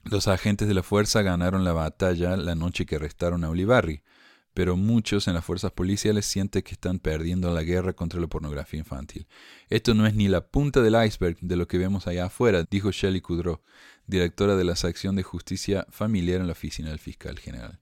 Los 0.03 0.27
agentes 0.27 0.67
de 0.67 0.73
la 0.73 0.83
fuerza 0.83 1.21
ganaron 1.21 1.65
la 1.65 1.73
batalla 1.73 2.37
la 2.37 2.55
noche 2.55 2.85
que 2.85 2.95
arrestaron 2.95 3.43
a 3.43 3.49
Olivarri, 3.49 4.03
pero 4.53 4.77
muchos 4.77 5.27
en 5.27 5.33
las 5.33 5.45
fuerzas 5.45 5.71
policiales 5.71 6.25
sienten 6.25 6.61
que 6.61 6.71
están 6.71 6.99
perdiendo 6.99 7.53
la 7.53 7.63
guerra 7.63 7.93
contra 7.93 8.19
la 8.19 8.27
pornografía 8.27 8.79
infantil. 8.79 9.27
Esto 9.69 9.93
no 9.93 10.07
es 10.07 10.15
ni 10.15 10.27
la 10.27 10.47
punta 10.47 10.81
del 10.81 10.95
iceberg 11.05 11.37
de 11.41 11.55
lo 11.57 11.67
que 11.67 11.77
vemos 11.77 12.07
allá 12.07 12.25
afuera, 12.25 12.63
dijo 12.63 12.91
Shelley 12.91 13.21
Kudrow, 13.21 13.61
directora 14.07 14.55
de 14.55 14.63
la 14.63 14.75
sección 14.75 15.15
de 15.15 15.23
justicia 15.23 15.85
familiar 15.89 16.41
en 16.41 16.47
la 16.47 16.53
oficina 16.53 16.89
del 16.89 16.99
fiscal 16.99 17.37
general. 17.37 17.79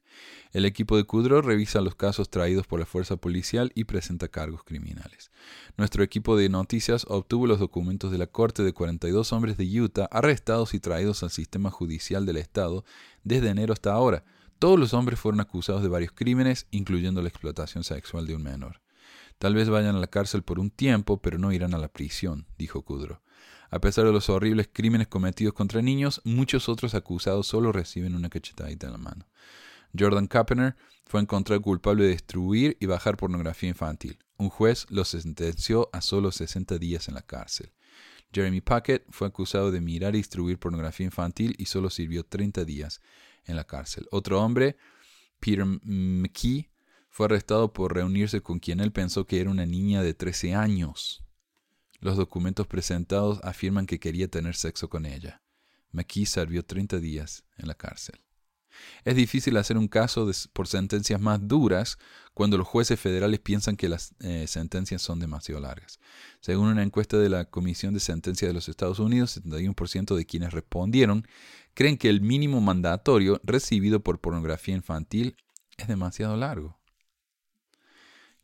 El 0.52 0.66
equipo 0.66 0.96
de 0.96 1.04
Kudrow 1.04 1.42
revisa 1.42 1.82
los 1.82 1.96
casos 1.96 2.30
traídos 2.30 2.66
por 2.66 2.80
la 2.80 2.86
fuerza 2.86 3.18
policial 3.18 3.72
y 3.76 3.84
presenta 3.84 4.28
cargos 4.28 4.64
criminales. 4.64 5.32
Nuestro 5.78 6.04
equipo 6.04 6.38
de 6.38 6.48
noticias 6.50 7.06
obtuvo 7.10 7.48
los 7.48 7.60
documentos 7.60 8.12
de 8.12 8.18
la 8.18 8.28
corte 8.28 8.64
de 8.64 8.74
42 8.74 9.34
hombres 9.34 9.58
de 9.58 9.82
Utah 9.82 10.08
arrestados 10.12 10.74
y 10.74 10.80
traídos 10.80 11.24
al 11.24 11.32
sistema 11.32 11.72
judicial 11.72 12.26
del 12.26 12.38
estado 12.38 12.86
desde 13.24 13.50
enero 13.50 13.74
hasta 13.74 13.92
ahora. 13.92 14.24
Todos 14.60 14.80
los 14.80 14.94
hombres 14.94 15.20
fueron 15.20 15.42
acusados 15.42 15.84
de 15.84 15.90
varios 15.90 16.14
crímenes, 16.14 16.68
incluyendo 16.72 17.22
la 17.22 17.28
explotación 17.28 17.84
sexual 17.84 18.26
de 18.26 18.36
un 18.36 18.44
menor. 18.44 18.82
Tal 19.38 19.54
vez 19.54 19.70
vayan 19.70 19.96
a 19.96 20.00
la 20.00 20.08
cárcel 20.08 20.44
por 20.44 20.60
un 20.60 20.70
tiempo, 20.70 21.22
pero 21.22 21.38
no 21.38 21.52
irán 21.52 21.74
a 21.74 21.78
la 21.78 21.90
prisión, 21.90 22.48
dijo 22.58 22.82
Kudrow. 22.84 23.20
A 23.70 23.80
pesar 23.80 24.06
de 24.06 24.14
los 24.14 24.30
horribles 24.30 24.70
crímenes 24.72 25.08
cometidos 25.08 25.54
contra 25.54 25.82
niños, 25.82 26.22
muchos 26.24 26.70
otros 26.70 26.96
acusados 26.96 27.48
solo 27.48 27.74
reciben 27.74 28.16
una 28.16 28.30
cachetadita 28.30 28.88
en 28.88 28.94
la 28.94 29.00
mano. 29.00 29.28
Jordan 29.98 30.28
Kappener 30.28 30.76
fue 31.06 31.22
encontrado 31.22 31.62
culpable 31.62 32.04
de 32.04 32.12
distribuir 32.12 32.78
y 32.80 32.86
bajar 32.86 33.18
pornografía 33.18 33.70
infantil. 33.70 34.20
Un 34.38 34.50
juez 34.50 34.86
lo 34.90 35.06
sentenció 35.06 35.90
a 35.94 36.02
solo 36.02 36.32
60 36.32 36.78
días 36.78 37.08
en 37.08 37.14
la 37.14 37.22
cárcel. 37.22 37.72
Jeremy 38.34 38.62
Packett 38.62 39.06
fue 39.10 39.28
acusado 39.28 39.72
de 39.72 39.82
mirar 39.82 40.16
y 40.16 40.18
distribuir 40.18 40.60
pornografía 40.60 41.06
infantil 41.06 41.56
y 41.58 41.66
solo 41.66 41.90
sirvió 41.90 42.26
30 42.26 42.66
días 42.66 43.02
en 43.46 43.56
la 43.56 43.64
cárcel. 43.64 44.08
Otro 44.12 44.42
hombre, 44.42 44.76
Peter 45.40 45.66
McKee, 45.66 46.70
fue 47.10 47.28
arrestado 47.28 47.72
por 47.72 47.94
reunirse 47.94 48.42
con 48.42 48.60
quien 48.60 48.82
él 48.82 48.92
pensó 48.92 49.26
que 49.26 49.40
era 49.40 49.50
una 49.50 49.66
niña 49.66 50.02
de 50.02 50.14
13 50.14 50.54
años. 50.54 51.24
Los 52.02 52.18
documentos 52.18 52.68
presentados 52.68 53.40
afirman 53.42 53.86
que 53.86 54.00
quería 54.00 54.28
tener 54.28 54.56
sexo 54.56 54.90
con 54.90 55.06
ella. 55.06 55.42
McKee 55.92 56.26
sirvió 56.26 56.66
30 56.66 57.00
días 57.00 57.46
en 57.58 57.70
la 57.70 57.76
cárcel. 57.76 58.25
Es 59.04 59.16
difícil 59.16 59.58
hacer 59.58 59.78
un 59.78 59.88
caso 59.88 60.30
por 60.54 60.68
sentencias 60.68 61.20
más 61.20 61.48
duras 61.48 61.98
cuando 62.34 62.58
los 62.58 62.68
jueces 62.68 63.00
federales 63.00 63.40
piensan 63.40 63.78
que 63.78 63.90
las 63.90 64.14
eh, 64.20 64.46
sentencias 64.48 65.02
son 65.02 65.20
demasiado 65.20 65.62
largas. 65.62 66.00
Según 66.42 66.68
una 66.68 66.84
encuesta 66.84 67.18
de 67.18 67.30
la 67.30 67.46
Comisión 67.46 67.94
de 67.94 68.00
Sentencias 68.00 68.50
de 68.50 68.54
los 68.54 68.70
Estados 68.70 69.00
Unidos, 69.00 69.42
71% 69.44 70.16
de 70.16 70.26
quienes 70.26 70.54
respondieron 70.54 71.28
creen 71.74 71.98
que 71.98 72.10
el 72.10 72.22
mínimo 72.22 72.62
mandatorio 72.62 73.42
recibido 73.44 74.02
por 74.02 74.20
pornografía 74.20 74.76
infantil 74.76 75.38
es 75.78 75.88
demasiado 75.88 76.36
largo 76.38 76.78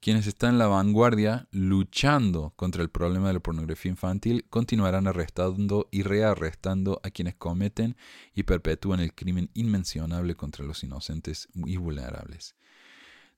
quienes 0.01 0.25
están 0.25 0.53
en 0.53 0.57
la 0.57 0.67
vanguardia 0.67 1.47
luchando 1.51 2.53
contra 2.55 2.81
el 2.81 2.89
problema 2.89 3.27
de 3.27 3.35
la 3.35 3.39
pornografía 3.39 3.91
infantil 3.91 4.45
continuarán 4.49 5.07
arrestando 5.07 5.87
y 5.91 6.01
rearrestando 6.01 6.99
a 7.03 7.11
quienes 7.11 7.35
cometen 7.35 7.95
y 8.33 8.43
perpetúan 8.43 8.99
el 8.99 9.13
crimen 9.13 9.51
inmencionable 9.53 10.35
contra 10.35 10.65
los 10.65 10.83
inocentes 10.83 11.47
y 11.53 11.77
vulnerables. 11.77 12.55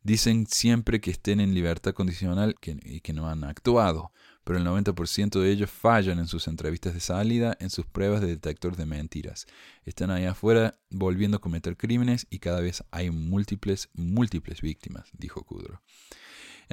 Dicen 0.04 0.48
siempre 0.48 1.02
que 1.02 1.12
estén 1.12 1.42
en 1.42 1.54
libertad 1.54 1.94
condicional 1.94 2.56
y 2.62 3.02
que 3.02 3.14
no 3.14 3.30
han 3.30 3.44
actuado, 3.44 4.12
pero 4.46 4.58
el 4.58 4.66
90% 4.66 5.42
de 5.42 5.52
ellos 5.52 5.70
fallan 5.70 6.20
en 6.20 6.28
sus 6.28 6.48
entrevistas 6.48 6.94
de 6.94 7.00
salida, 7.02 7.58
en 7.60 7.70
sus 7.70 7.86
pruebas 7.86 8.22
de 8.22 8.28
detector 8.28 8.78
de 8.78 8.86
mentiras. 8.86 9.48
Están 9.84 10.12
ahí 10.12 10.26
afuera 10.26 10.78
volviendo 10.90 11.38
a 11.38 11.42
cometer 11.42 11.76
crímenes 11.76 12.26
y 12.30 12.40
cada 12.40 12.62
vez 12.62 12.84
hay 12.92 13.12
múltiples, 13.12 13.90
múltiples 13.94 14.62
víctimas, 14.62 15.10
dijo 15.14 15.44
Kudrow. 15.44 15.80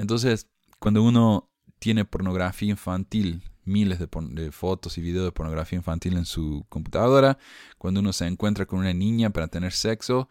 Entonces, 0.00 0.48
cuando 0.78 1.02
uno 1.02 1.50
tiene 1.78 2.06
pornografía 2.06 2.70
infantil, 2.70 3.42
miles 3.64 3.98
de, 3.98 4.50
fotos 4.50 4.96
y 4.96 5.02
videos 5.02 5.26
de 5.26 5.32
pornografía 5.32 5.76
infantil 5.76 6.16
en 6.16 6.24
su 6.24 6.64
computadora, 6.70 7.36
cuando 7.76 8.00
uno 8.00 8.14
se 8.14 8.26
encuentra 8.26 8.64
con 8.64 8.78
una 8.78 8.94
niña 8.94 9.28
para 9.28 9.48
tener 9.48 9.72
sexo, 9.72 10.30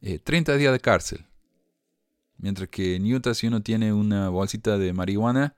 30 0.00 0.52
eh, 0.52 0.58
días 0.58 0.72
de 0.72 0.80
cárcel. 0.80 1.26
Mientras 2.38 2.68
que 2.68 2.96
en 2.96 3.14
Utah, 3.14 3.34
si 3.34 3.46
uno 3.46 3.62
tiene 3.62 3.92
una 3.92 4.30
bolsita 4.30 4.78
de 4.78 4.92
marihuana, 4.92 5.54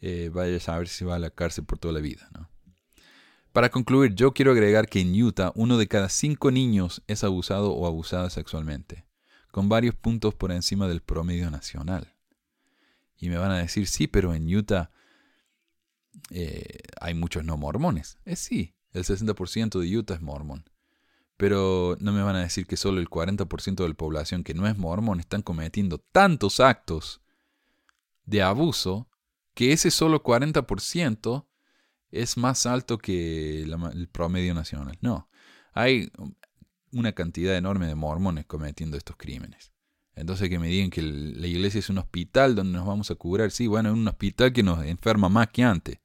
eh, 0.00 0.30
vaya 0.32 0.56
a 0.56 0.60
saber 0.60 0.88
si 0.88 1.04
va 1.04 1.16
a 1.16 1.18
la 1.18 1.28
cárcel 1.28 1.66
por 1.66 1.78
toda 1.78 1.92
la 1.92 2.00
vida. 2.00 2.30
Para 3.52 3.68
concluir, 3.68 4.14
yo 4.14 4.32
quiero 4.32 4.52
agregar 4.52 4.88
que 4.88 5.00
en 5.00 5.22
Utah 5.22 5.52
uno 5.54 5.76
de 5.76 5.86
cada 5.86 6.08
cinco 6.08 6.50
niños 6.50 7.02
es 7.08 7.24
abusado 7.24 7.74
o 7.74 7.86
abusada 7.86 8.30
sexualmente, 8.30 9.04
con 9.50 9.68
varios 9.68 9.94
puntos 9.94 10.34
por 10.34 10.50
encima 10.50 10.88
del 10.88 11.02
promedio 11.02 11.50
nacional. 11.50 12.15
Y 13.18 13.28
me 13.28 13.38
van 13.38 13.50
a 13.50 13.58
decir, 13.58 13.86
sí, 13.86 14.06
pero 14.06 14.34
en 14.34 14.54
Utah 14.54 14.90
eh, 16.30 16.78
hay 17.00 17.14
muchos 17.14 17.44
no 17.44 17.56
mormones. 17.56 18.18
Es 18.24 18.40
sí, 18.40 18.74
el 18.92 19.04
60% 19.04 19.80
de 19.80 19.96
Utah 19.96 20.14
es 20.14 20.22
mormón. 20.22 20.68
Pero 21.36 21.96
no 22.00 22.12
me 22.12 22.22
van 22.22 22.36
a 22.36 22.40
decir 22.40 22.66
que 22.66 22.76
solo 22.76 23.00
el 23.00 23.10
40% 23.10 23.76
de 23.76 23.88
la 23.88 23.94
población 23.94 24.42
que 24.42 24.54
no 24.54 24.66
es 24.66 24.78
mormón 24.78 25.20
están 25.20 25.42
cometiendo 25.42 25.98
tantos 25.98 26.60
actos 26.60 27.20
de 28.24 28.42
abuso 28.42 29.08
que 29.54 29.72
ese 29.72 29.90
solo 29.90 30.22
40% 30.22 31.46
es 32.10 32.36
más 32.36 32.66
alto 32.66 32.98
que 32.98 33.62
el 33.62 34.08
promedio 34.08 34.54
nacional. 34.54 34.96
No, 35.00 35.28
hay 35.72 36.10
una 36.92 37.12
cantidad 37.12 37.56
enorme 37.56 37.86
de 37.86 37.94
mormones 37.94 38.46
cometiendo 38.46 38.96
estos 38.96 39.16
crímenes. 39.16 39.72
Entonces 40.16 40.48
que 40.48 40.58
me 40.58 40.68
digan 40.68 40.90
que 40.90 41.02
la 41.02 41.46
iglesia 41.46 41.78
es 41.78 41.90
un 41.90 41.98
hospital 41.98 42.54
donde 42.54 42.78
nos 42.78 42.86
vamos 42.86 43.10
a 43.10 43.14
curar. 43.14 43.50
Sí, 43.50 43.66
bueno, 43.66 43.90
es 43.90 43.94
un 43.94 44.08
hospital 44.08 44.52
que 44.52 44.62
nos 44.62 44.84
enferma 44.84 45.28
más 45.28 45.48
que 45.48 45.62
antes. 45.62 45.98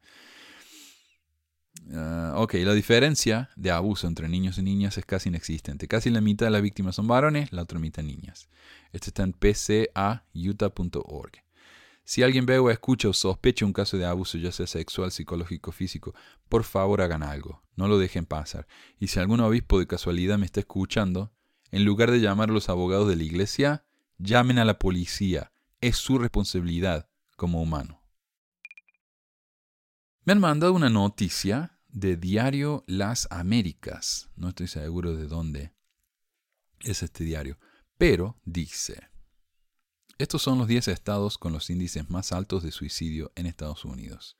Ah, 1.94 2.34
ok, 2.36 2.56
la 2.56 2.74
diferencia 2.74 3.50
de 3.56 3.72
abuso 3.72 4.08
entre 4.08 4.28
niños 4.28 4.58
y 4.58 4.64
niñas 4.64 4.98
es 4.98 5.06
casi 5.06 5.30
inexistente. 5.30 5.88
Casi 5.88 6.10
la 6.10 6.20
mitad 6.20 6.46
de 6.46 6.52
las 6.52 6.62
víctimas 6.62 6.96
son 6.96 7.08
varones, 7.08 7.54
la 7.54 7.62
otra 7.64 7.80
mitad 7.80 8.04
niñas. 8.04 8.50
Esto 8.92 9.10
está 9.10 9.24
en 9.24 9.32
pcautah.org. 9.34 11.32
Si 12.04 12.24
alguien 12.24 12.46
ve 12.46 12.60
o 12.60 12.70
escucha 12.70 13.08
o 13.08 13.14
sospecha 13.14 13.66
un 13.66 13.72
caso 13.72 13.98
de 13.98 14.06
abuso, 14.06 14.38
ya 14.38 14.52
sea 14.52 14.68
sexual, 14.68 15.12
psicológico 15.12 15.72
físico, 15.72 16.14
por 16.50 16.66
favor 16.66 17.02
hagan 17.02 17.24
algo. 17.24 17.64
No 17.78 17.88
lo 17.88 17.98
dejen 17.98 18.26
pasar. 18.26 18.68
Y 19.00 19.08
si 19.08 19.20
algún 19.20 19.40
obispo 19.40 19.80
de 19.80 19.88
casualidad 19.88 20.38
me 20.38 20.46
está 20.46 20.60
escuchando, 20.60 21.32
en 21.72 21.86
lugar 21.86 22.12
de 22.12 22.20
llamar 22.20 22.50
a 22.50 22.54
los 22.54 22.68
abogados 22.68 23.08
de 23.08 23.16
la 23.16 23.24
iglesia, 23.24 23.86
Llamen 24.24 24.60
a 24.60 24.66
la 24.66 24.78
policía. 24.78 25.52
Es 25.82 25.98
su 25.98 26.20
responsabilidad 26.20 27.10
como 27.38 27.60
humano. 27.60 28.04
Me 30.26 30.34
han 30.34 30.40
mandado 30.40 30.74
una 30.74 30.92
noticia 30.92 31.80
de 31.88 32.18
Diario 32.18 32.84
Las 32.86 33.28
Américas. 33.32 34.30
No 34.36 34.50
estoy 34.50 34.68
seguro 34.68 35.16
de 35.16 35.26
dónde 35.26 35.74
es 36.82 37.02
este 37.02 37.24
diario. 37.24 37.58
Pero 37.98 38.40
dice, 38.46 39.10
Estos 40.20 40.44
son 40.44 40.60
los 40.60 40.68
10 40.68 40.90
estados 40.90 41.40
con 41.40 41.52
los 41.52 41.72
índices 41.72 42.08
más 42.12 42.32
altos 42.32 42.62
de 42.62 42.72
suicidio 42.72 43.32
en 43.34 43.48
Estados 43.48 43.86
Unidos. 43.86 44.38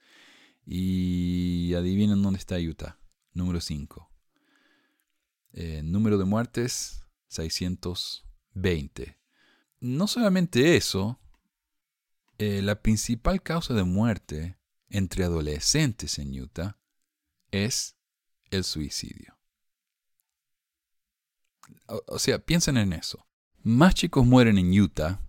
Y 0.64 1.74
adivinen 1.74 2.22
dónde 2.22 2.38
está 2.38 2.58
Utah. 2.58 3.00
Número 3.34 3.60
5. 3.60 4.12
Eh, 5.54 5.82
número 5.84 6.20
de 6.20 6.26
muertes, 6.26 7.04
620. 7.30 9.21
No 9.82 10.06
solamente 10.06 10.78
eso, 10.78 11.20
eh, 12.38 12.62
la 12.62 12.82
principal 12.82 13.42
causa 13.42 13.74
de 13.74 13.84
muerte 13.84 14.60
entre 14.90 15.24
adolescentes 15.24 16.20
en 16.20 16.40
Utah 16.40 16.80
es 17.50 17.98
el 18.52 18.64
suicidio. 18.64 19.40
O, 22.08 22.20
sea, 22.20 22.38
piensen 22.38 22.78
en 22.78 22.94
eso. 22.94 23.28
Más 23.64 23.96
chicos 23.96 24.26
mueren 24.26 24.60
en 24.60 24.80
Utah 24.80 25.20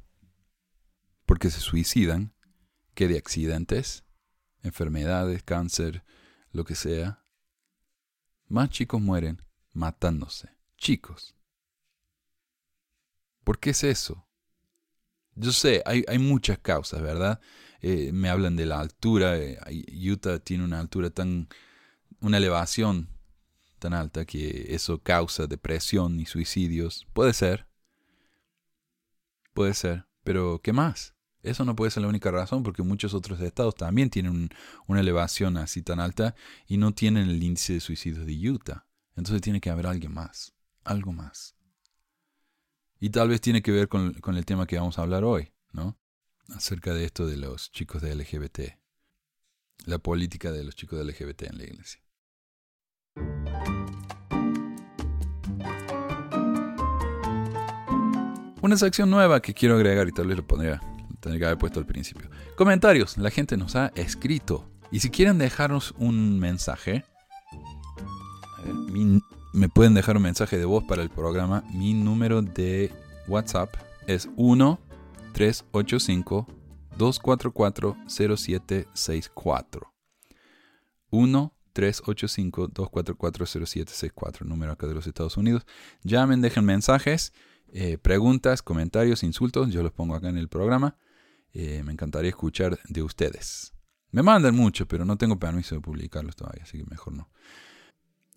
porque 1.25 1.51
se 1.51 1.61
suicidan 1.61 2.35
que 2.95 3.09
de 3.09 3.17
accidentes, 3.17 4.05
enfermedades, 4.63 5.43
cáncer, 5.43 6.05
lo 6.51 6.65
que 6.65 6.75
sea. 6.75 7.25
Más 8.49 8.69
chicos 8.69 9.01
mueren 9.01 9.43
matándose. 9.73 10.51
Chicos. 10.77 11.35
¿Por 13.45 13.59
qué 13.59 13.71
es 13.71 13.83
eso? 13.83 14.27
Yo 15.35 15.53
sé, 15.53 15.83
hay, 15.87 16.19
muchas 16.19 16.59
causas, 16.59 17.03
¿verdad? 17.03 17.41
Eh, 17.81 18.11
me 18.13 18.29
hablan 18.29 18.57
de 18.57 18.67
la 18.67 18.81
altura. 18.81 19.39
Eh, 19.39 19.59
Utah 20.11 20.39
tiene 20.39 20.65
una 20.65 20.81
altura 20.81 21.11
tan, 21.11 21.49
una 22.21 22.37
elevación 22.37 23.09
tan 23.79 23.95
alta 23.95 24.25
que 24.25 24.75
eso 24.75 24.99
causa 25.03 25.47
depresión 25.47 26.21
y 26.21 26.27
suicidios. 26.27 27.07
Puede 27.13 27.33
ser. 27.33 27.67
Puede 29.55 29.75
ser. 29.75 30.07
Pero, 30.23 30.61
¿qué 30.63 30.73
más? 30.73 31.15
Eso 31.43 31.65
no 31.65 31.75
puede 31.75 31.91
ser 31.91 32.03
la 32.03 32.09
única 32.09 32.31
razón 32.31 32.63
porque 32.63 32.83
muchos 32.83 33.15
otros 33.15 33.41
estados 33.41 33.75
también 33.75 34.11
tienen 34.11 34.51
una 34.87 35.01
elevación 35.01 35.57
así 35.57 35.83
tan 35.83 35.99
alta 35.99 36.37
y 36.69 36.77
no 36.77 36.93
tienen 36.93 37.29
el 37.29 37.43
índice 37.43 37.75
de 37.75 37.81
suicidios 37.81 38.27
de 38.27 38.51
Utah. 38.51 38.87
Entonces 39.17 39.43
tiene 39.43 39.61
que 39.61 39.71
haber 39.71 39.87
alguien 39.87 40.15
más. 40.15 40.55
Algo 40.85 41.13
más. 41.13 41.57
Y 43.03 43.11
tal 43.11 43.29
vez 43.29 43.41
tiene 43.41 43.63
que 43.63 43.73
ver 43.73 43.89
con, 43.89 44.13
con 44.15 44.37
el 44.37 44.47
tema 44.47 44.65
que 44.65 44.79
vamos 44.79 44.97
a 44.97 45.03
hablar 45.03 45.25
hoy, 45.25 45.53
¿no? 45.73 45.99
Acerca 46.51 46.95
de 46.95 47.05
esto 47.05 47.27
de 47.27 47.37
los 47.37 47.73
chicos 47.73 48.01
de 48.01 48.15
LGBT. 48.15 48.79
La 49.87 49.99
política 49.99 50.53
de 50.53 50.63
los 50.63 50.77
chicos 50.77 51.01
de 51.01 51.07
LGBT 51.07 51.43
en 51.51 51.59
la 51.59 51.65
iglesia. 51.65 52.01
Una 58.63 58.77
sección 58.77 59.11
nueva 59.11 59.43
que 59.43 59.53
quiero 59.53 59.75
agregar 59.75 60.07
y 60.07 60.13
tal 60.13 60.29
vez 60.29 60.37
lo 60.37 60.47
pondría, 60.47 60.81
tendría 61.19 61.41
que 61.41 61.47
haber 61.47 61.59
puesto 61.59 61.81
al 61.81 61.87
principio. 61.87 62.31
Comentarios. 62.55 63.19
La 63.19 63.31
gente 63.33 63.57
nos 63.57 63.75
ha 63.75 63.89
escrito. 63.97 64.71
Y 64.93 65.01
si 65.01 65.11
quieren 65.11 65.39
dejarnos 65.39 65.93
un 65.99 66.39
mensaje, 66.39 67.05
me 69.53 69.69
pueden 69.69 69.95
dejar 69.95 70.17
un 70.17 70.23
mensaje 70.23 70.59
de 70.59 70.65
voz 70.65 70.85
para 70.85 71.03
el 71.03 71.11
programa. 71.11 71.65
Mi 71.73 71.95
número 71.95 72.43
de 72.43 72.93
WhatsApp 73.29 73.75
es 74.07 74.29
1 74.37 74.81
385 75.33 76.47
244 76.97 77.97
0764. 78.07 79.93
1 81.11 81.53
385-244-0764, 81.75 84.43
número 84.43 84.73
acá 84.73 84.87
de 84.87 84.93
los 84.95 85.07
Estados 85.07 85.39
Unidos. 85.39 85.65
Llamen, 86.03 86.43
dejen 86.43 86.67
mensajes, 86.67 87.33
eh, 87.73 87.99
preguntas, 87.99 88.63
comentarios, 88.63 89.23
insultos, 89.23 89.71
yo 89.71 89.83
los 89.83 89.93
pongo 89.93 90.15
acá 90.15 90.29
en 90.29 90.37
el 90.37 90.49
programa. 90.49 90.99
Eh, 91.53 91.83
me 91.85 91.93
encantaría 91.93 92.29
escuchar 92.31 92.79
de 92.89 93.03
ustedes. 93.03 93.73
Me 94.11 94.23
mandan 94.23 94.55
mucho, 94.55 94.87
pero 94.87 95.07
no 95.07 95.17
tengo 95.17 95.39
permiso 95.39 95.75
de 95.75 95.81
publicarlos 95.81 96.37
todavía, 96.37 96.65
así 96.65 96.77
que 96.79 96.85
mejor 96.85 97.15
no. 97.15 97.31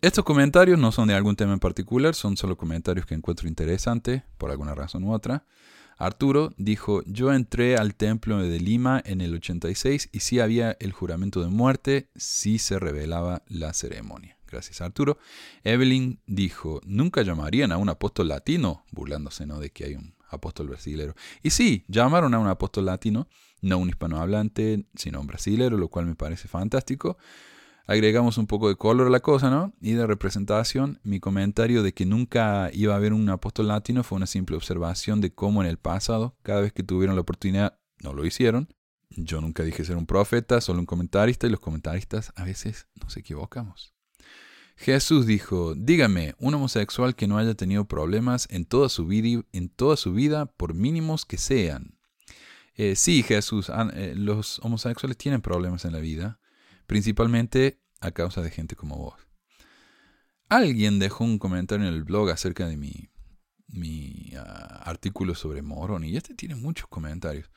Estos 0.05 0.23
comentarios 0.23 0.77
no 0.77 0.91
son 0.91 1.07
de 1.07 1.15
algún 1.15 1.35
tema 1.35 1.53
en 1.53 1.59
particular, 1.59 2.13
son 2.13 2.37
solo 2.37 2.57
comentarios 2.57 3.07
que 3.07 3.15
encuentro 3.15 3.47
interesantes 3.47 4.21
por 4.37 4.51
alguna 4.51 4.75
razón 4.75 5.03
u 5.03 5.11
otra. 5.11 5.45
Arturo 5.97 6.53
dijo, 6.57 7.01
yo 7.07 7.33
entré 7.33 7.75
al 7.75 7.95
templo 7.95 8.37
de 8.37 8.59
Lima 8.59 9.01
en 9.03 9.19
el 9.19 9.33
86 9.33 10.09
y 10.11 10.19
sí 10.19 10.39
había 10.39 10.77
el 10.79 10.91
juramento 10.91 11.41
de 11.41 11.49
muerte, 11.49 12.11
sí 12.15 12.59
se 12.59 12.77
revelaba 12.77 13.41
la 13.47 13.73
ceremonia. 13.73 14.37
Gracias 14.45 14.79
Arturo. 14.79 15.17
Evelyn 15.63 16.19
dijo, 16.27 16.81
nunca 16.85 17.23
llamarían 17.23 17.71
a 17.71 17.77
un 17.77 17.89
apóstol 17.89 18.27
latino, 18.27 18.85
burlándose 18.91 19.47
¿no? 19.47 19.59
de 19.59 19.71
que 19.71 19.85
hay 19.85 19.95
un 19.95 20.13
apóstol 20.29 20.67
brasilero. 20.67 21.15
Y 21.41 21.49
sí, 21.49 21.83
llamaron 21.87 22.35
a 22.35 22.37
un 22.37 22.47
apóstol 22.47 22.85
latino, 22.85 23.27
no 23.63 23.79
un 23.79 23.89
hispanohablante, 23.89 24.85
sino 24.93 25.19
un 25.19 25.25
brasilero, 25.25 25.79
lo 25.79 25.87
cual 25.87 26.05
me 26.05 26.13
parece 26.13 26.47
fantástico 26.47 27.17
agregamos 27.87 28.37
un 28.37 28.47
poco 28.47 28.69
de 28.69 28.75
color 28.75 29.07
a 29.07 29.09
la 29.09 29.19
cosa, 29.19 29.49
¿no? 29.49 29.73
Y 29.81 29.93
de 29.93 30.07
representación, 30.07 30.99
mi 31.03 31.19
comentario 31.19 31.83
de 31.83 31.93
que 31.93 32.05
nunca 32.05 32.69
iba 32.73 32.93
a 32.93 32.97
haber 32.97 33.13
un 33.13 33.29
apóstol 33.29 33.67
latino 33.67 34.03
fue 34.03 34.17
una 34.17 34.27
simple 34.27 34.55
observación 34.55 35.21
de 35.21 35.33
cómo 35.33 35.61
en 35.61 35.69
el 35.69 35.77
pasado, 35.77 36.35
cada 36.43 36.61
vez 36.61 36.73
que 36.73 36.83
tuvieron 36.83 37.15
la 37.15 37.21
oportunidad, 37.21 37.77
no 38.01 38.13
lo 38.13 38.25
hicieron. 38.25 38.69
Yo 39.09 39.39
nunca 39.39 39.63
dije 39.63 39.85
ser 39.85 39.97
un 39.97 40.05
profeta, 40.05 40.61
solo 40.61 40.79
un 40.79 40.85
comentarista, 40.85 41.47
y 41.47 41.49
los 41.51 41.59
comentaristas 41.59 42.33
a 42.35 42.43
veces 42.43 42.87
nos 42.95 43.15
equivocamos. 43.17 43.93
Jesús 44.77 45.25
dijo, 45.25 45.73
dígame, 45.75 46.35
un 46.37 46.53
homosexual 46.53 47.15
que 47.15 47.27
no 47.27 47.37
haya 47.37 47.53
tenido 47.53 47.85
problemas 47.85 48.47
en 48.51 48.65
toda 48.65 48.89
su 48.89 49.05
vida, 49.05 49.41
en 49.53 49.69
toda 49.69 49.95
su 49.95 50.11
vida 50.11 50.47
por 50.47 50.73
mínimos 50.73 51.25
que 51.25 51.37
sean. 51.37 51.97
Eh, 52.73 52.97
sí, 52.97 53.23
Jesús, 53.23 53.71
eh, 53.93 54.13
los 54.17 54.59
homosexuales 54.59 55.17
tienen 55.17 55.41
problemas 55.41 55.85
en 55.85 55.93
la 55.93 55.99
vida, 55.99 56.39
principalmente 56.87 57.81
a 58.01 58.11
causa 58.11 58.41
de 58.41 58.51
gente 58.51 58.75
como 58.75 58.97
vos. 58.97 59.27
Alguien 60.47 60.99
dejó 60.99 61.23
un 61.23 61.39
comentario 61.39 61.87
en 61.87 61.93
el 61.93 62.03
blog 62.03 62.29
acerca 62.29 62.67
de 62.67 62.77
mi, 62.77 63.09
mi 63.67 64.33
ah, 64.37 64.83
artículo 64.85 65.35
sobre 65.35 65.61
Morón 65.61 66.03
y 66.03 66.15
este 66.15 66.35
tiene 66.35 66.55
muchos 66.55 66.87
comentarios. 66.87 67.49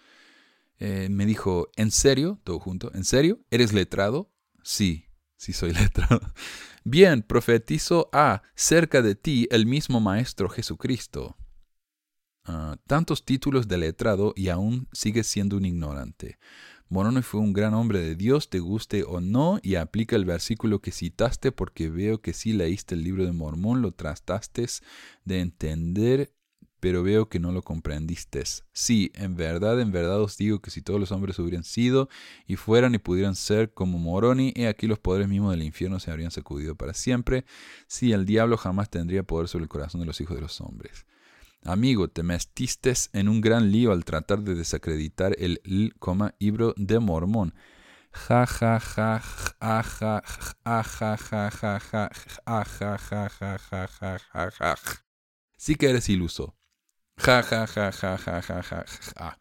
Eh, 0.79 1.09
me 1.11 1.27
dijo, 1.27 1.71
¿en 1.77 1.91
serio? 1.91 2.41
Todo 2.45 2.61
junto, 2.61 2.95
¿en 2.95 3.05
serio? 3.05 3.41
¿Eres 3.51 3.73
letrado? 3.73 4.33
Sí, 4.63 5.07
sí 5.37 5.53
soy 5.53 5.73
letrado. 5.75 6.21
Bien, 6.85 7.23
profetizo 7.23 8.09
a 8.13 8.43
cerca 8.55 9.03
de 9.03 9.15
ti 9.15 9.49
el 9.51 9.67
mismo 9.67 10.01
Maestro 10.01 10.49
Jesucristo. 10.49 11.37
Ah, 12.51 12.79
tantos 12.87 13.27
títulos 13.27 13.69
de 13.69 13.77
letrado 13.77 14.33
y 14.35 14.49
aún 14.49 14.89
sigues 14.93 15.27
siendo 15.27 15.59
un 15.59 15.67
ignorante. 15.67 16.39
Moroni 16.89 17.21
fue 17.21 17.41
un 17.41 17.53
gran 17.53 17.75
hombre 17.75 18.01
de 18.01 18.17
Dios, 18.17 18.49
te 18.49 18.59
guste 18.59 19.05
o 19.05 19.21
no, 19.21 19.61
y 19.63 19.75
aplica 19.75 20.17
el 20.17 20.25
versículo 20.25 20.81
que 20.81 20.91
citaste 20.91 21.53
porque 21.53 21.91
veo 21.91 22.23
que 22.23 22.33
sí 22.33 22.55
leíste 22.55 22.95
el 22.95 23.05
libro 23.05 23.27
de 23.27 23.33
Mormón, 23.33 23.83
lo 23.83 23.93
trataste 23.93 24.67
de 25.27 25.41
entender, 25.41 26.33
pero 26.81 27.03
veo 27.03 27.29
que 27.29 27.39
no 27.39 27.53
lo 27.53 27.61
comprendiste. 27.61 28.45
Sí, 28.73 29.13
en 29.15 29.37
verdad, 29.37 29.79
en 29.79 29.93
verdad 29.93 30.23
os 30.23 30.39
digo 30.39 30.63
que 30.63 30.71
si 30.71 30.81
todos 30.81 30.99
los 30.99 31.13
hombres 31.13 31.39
hubieran 31.39 31.65
sido 31.65 32.09
y 32.47 32.57
fueran 32.57 32.95
y 32.95 32.99
pudieran 32.99 33.35
ser 33.35 33.75
como 33.75 33.99
Moroni, 33.99 34.55
he 34.57 34.69
aquí 34.69 34.87
los 34.87 34.99
poderes 34.99 35.29
mismos 35.29 35.51
del 35.51 35.65
infierno 35.65 36.01
se 36.01 36.11
habrían 36.11 36.31
sacudido 36.31 36.77
para 36.77 36.95
siempre. 36.95 37.45
Sí, 37.89 38.13
el 38.13 38.25
diablo 38.25 38.57
jamás 38.57 38.89
tendría 38.89 39.23
poder 39.23 39.49
sobre 39.49 39.65
el 39.65 39.69
corazón 39.69 40.01
de 40.01 40.07
los 40.07 40.19
hijos 40.23 40.35
de 40.35 40.41
los 40.41 40.63
hombres. 40.63 41.05
Amigo, 41.65 42.09
te 42.09 42.23
metiste 42.23 42.95
en 43.13 43.29
un 43.29 43.41
gran 43.41 43.71
lío 43.71 43.93
al 43.93 44.05
tratar 44.05 44.43
de 44.43 44.55
desacreditar 44.55 45.35
el 45.39 45.61
l, 45.65 45.93
libro 46.39 46.75
de 46.77 46.99
Mormón. 46.99 47.55
Ja 48.11 48.47
ja 48.47 48.81
ja 48.97 49.21
ja 49.61 49.83
ja 50.01 50.23
ja 50.41 50.87
ja 51.01 51.17
ja 51.31 51.51
ja 51.61 51.79
ja 51.91 52.09
ja 52.41 52.67
ja 52.81 53.29
ja 53.41 53.59
ja 53.71 53.89
ja 54.01 54.19
ja 54.35 54.51
ja 54.61 54.75
Sí 55.57 55.75
que 55.75 55.91
eres 55.91 56.09
iluso. 56.09 56.55
Ja 57.19 57.43
ja 57.51 57.67
ja 57.77 57.91
ja 58.03 58.19
ja 58.27 58.43
ja 58.49 58.63
ja 58.71 58.85
ja. 59.21 59.39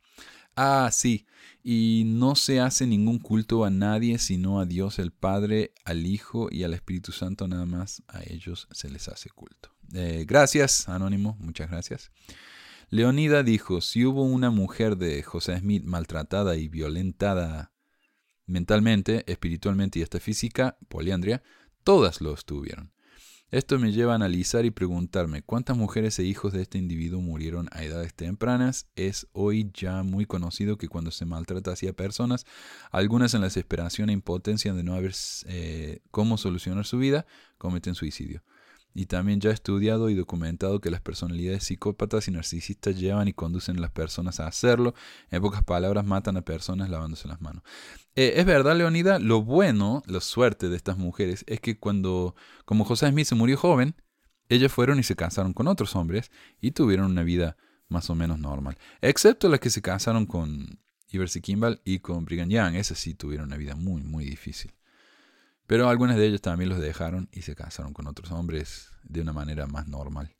Ah, 0.56 0.90
sí. 0.92 1.28
Y 1.64 2.04
no 2.06 2.36
se 2.36 2.60
hace 2.60 2.88
ningún 2.88 3.20
culto 3.20 3.64
a 3.64 3.70
nadie 3.70 4.18
sino 4.18 4.60
a 4.60 4.66
Dios 4.66 4.98
el 4.98 5.12
Padre, 5.12 5.72
al 5.86 6.06
Hijo 6.08 6.48
y 6.52 6.64
al 6.64 6.74
Espíritu 6.74 7.12
Santo 7.12 7.48
nada 7.48 7.66
más. 7.66 8.02
A 8.08 8.24
ellos 8.24 8.68
se 8.72 8.90
les 8.90 9.08
hace 9.08 9.30
culto. 9.30 9.77
Eh, 9.94 10.26
gracias, 10.28 10.90
Anónimo, 10.90 11.38
muchas 11.40 11.70
gracias. 11.70 12.12
Leonida 12.90 13.44
dijo, 13.44 13.82
si 13.82 14.06
hubo 14.06 14.24
una 14.24 14.50
mujer 14.50 14.98
de 14.98 15.22
José 15.24 15.58
Smith 15.60 15.84
maltratada 15.84 16.56
y 16.56 16.68
violentada 16.68 17.74
mentalmente, 18.46 19.24
espiritualmente 19.28 20.00
y 20.00 20.04
hasta 20.04 20.20
física, 20.20 20.78
poliandria, 20.88 21.44
todas 21.84 22.22
lo 22.22 22.34
estuvieron. 22.34 22.94
Esto 23.50 23.80
me 23.80 23.94
lleva 23.94 24.12
a 24.12 24.16
analizar 24.16 24.66
y 24.66 24.72
preguntarme 24.72 25.42
cuántas 25.42 25.78
mujeres 25.78 26.20
e 26.20 26.24
hijos 26.24 26.52
de 26.52 26.62
este 26.62 26.78
individuo 26.78 27.22
murieron 27.22 27.70
a 27.72 27.82
edades 27.84 28.14
tempranas. 28.14 28.90
Es 28.98 29.28
hoy 29.32 29.72
ya 29.74 30.04
muy 30.04 30.26
conocido 30.26 30.78
que 30.78 30.90
cuando 30.90 31.12
se 31.12 31.26
maltrata 31.26 31.72
hacia 31.72 31.94
personas, 31.94 32.46
algunas 32.92 33.34
en 33.34 33.42
la 33.42 33.48
desesperación 33.48 34.10
e 34.10 34.14
impotencia 34.14 34.74
de 34.74 34.84
no 34.84 34.96
haber 34.96 35.14
eh, 35.46 36.02
cómo 36.12 36.38
solucionar 36.38 36.86
su 36.86 36.98
vida, 36.98 37.26
cometen 37.58 37.96
suicidio. 37.96 38.44
Y 38.98 39.06
también 39.06 39.40
ya 39.40 39.52
he 39.52 39.54
estudiado 39.54 40.10
y 40.10 40.16
documentado 40.16 40.82
que 40.82 40.90
las 40.90 41.02
personalidades 41.02 41.66
psicópatas 41.66 42.28
y 42.28 42.32
narcisistas 42.32 42.98
llevan 42.98 43.28
y 43.28 43.34
conducen 43.34 43.78
a 43.78 43.82
las 43.82 43.92
personas 43.92 44.40
a 44.40 44.48
hacerlo. 44.48 44.96
En 45.30 45.40
pocas 45.40 45.64
palabras, 45.64 46.04
matan 46.04 46.36
a 46.36 46.42
personas 46.42 46.90
lavándose 46.90 47.28
las 47.28 47.40
manos. 47.40 47.62
Eh, 48.16 48.34
es 48.38 48.46
verdad, 48.48 48.76
Leonida, 48.76 49.20
lo 49.20 49.44
bueno, 49.44 50.02
la 50.08 50.20
suerte 50.20 50.68
de 50.68 50.76
estas 50.76 50.98
mujeres 50.98 51.44
es 51.46 51.60
que 51.60 51.78
cuando, 51.78 52.36
como 52.66 52.86
José 52.86 53.08
Smith 53.12 53.28
se 53.28 53.36
murió 53.36 53.56
joven, 53.56 53.94
ellas 54.50 54.72
fueron 54.72 54.98
y 54.98 55.04
se 55.04 55.16
casaron 55.16 55.54
con 55.54 55.68
otros 55.68 55.96
hombres 55.96 56.32
y 56.60 56.72
tuvieron 56.72 57.12
una 57.12 57.22
vida 57.22 57.56
más 57.90 58.10
o 58.10 58.16
menos 58.16 58.40
normal. 58.40 58.80
Excepto 59.02 59.48
las 59.48 59.60
que 59.60 59.70
se 59.70 59.84
casaron 59.84 60.26
con 60.26 60.80
Iversi 61.12 61.40
Kimball 61.40 61.82
y 61.86 62.00
con 62.00 62.26
Brigham 62.26 62.50
Young. 62.50 62.74
Esas 62.74 62.98
sí 62.98 63.14
tuvieron 63.14 63.46
una 63.46 63.58
vida 63.58 63.76
muy, 63.76 64.02
muy 64.02 64.26
difícil. 64.26 64.74
Pero 65.68 65.90
algunas 65.90 66.18
de 66.18 66.26
ellos 66.26 66.42
también 66.42 66.70
los 66.70 66.80
dejaron 66.80 67.30
y 67.32 67.42
se 67.42 67.56
casaron 67.56 67.94
con 67.94 68.08
otros 68.08 68.32
hombres 68.32 68.90
de 69.04 69.22
una 69.22 69.34
manera 69.34 69.68
más 69.68 69.88
normal. 69.88 70.36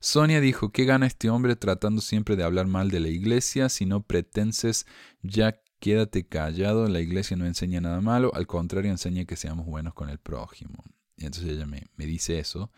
Sonia 0.00 0.40
dijo, 0.40 0.70
¿qué 0.70 0.84
gana 0.84 1.06
este 1.06 1.28
hombre 1.30 1.56
tratando 1.56 2.00
siempre 2.00 2.36
de 2.36 2.44
hablar 2.44 2.66
mal 2.66 2.90
de 2.90 3.00
la 3.00 3.08
iglesia? 3.08 3.68
Si 3.68 3.84
no 3.84 4.02
pretenses, 4.02 4.86
ya 5.22 5.60
quédate 5.80 6.26
callado, 6.26 6.86
la 6.86 7.00
iglesia 7.00 7.36
no 7.36 7.46
enseña 7.46 7.80
nada 7.80 8.00
malo, 8.00 8.32
al 8.34 8.46
contrario 8.46 8.90
enseña 8.90 9.24
que 9.24 9.36
seamos 9.36 9.66
buenos 9.66 9.94
con 9.94 10.08
el 10.08 10.18
prójimo. 10.18 10.84
Y 11.16 11.24
entonces 11.24 11.50
ella 11.50 11.66
me, 11.66 11.88
me 11.96 12.06
dice 12.06 12.38
eso, 12.38 12.70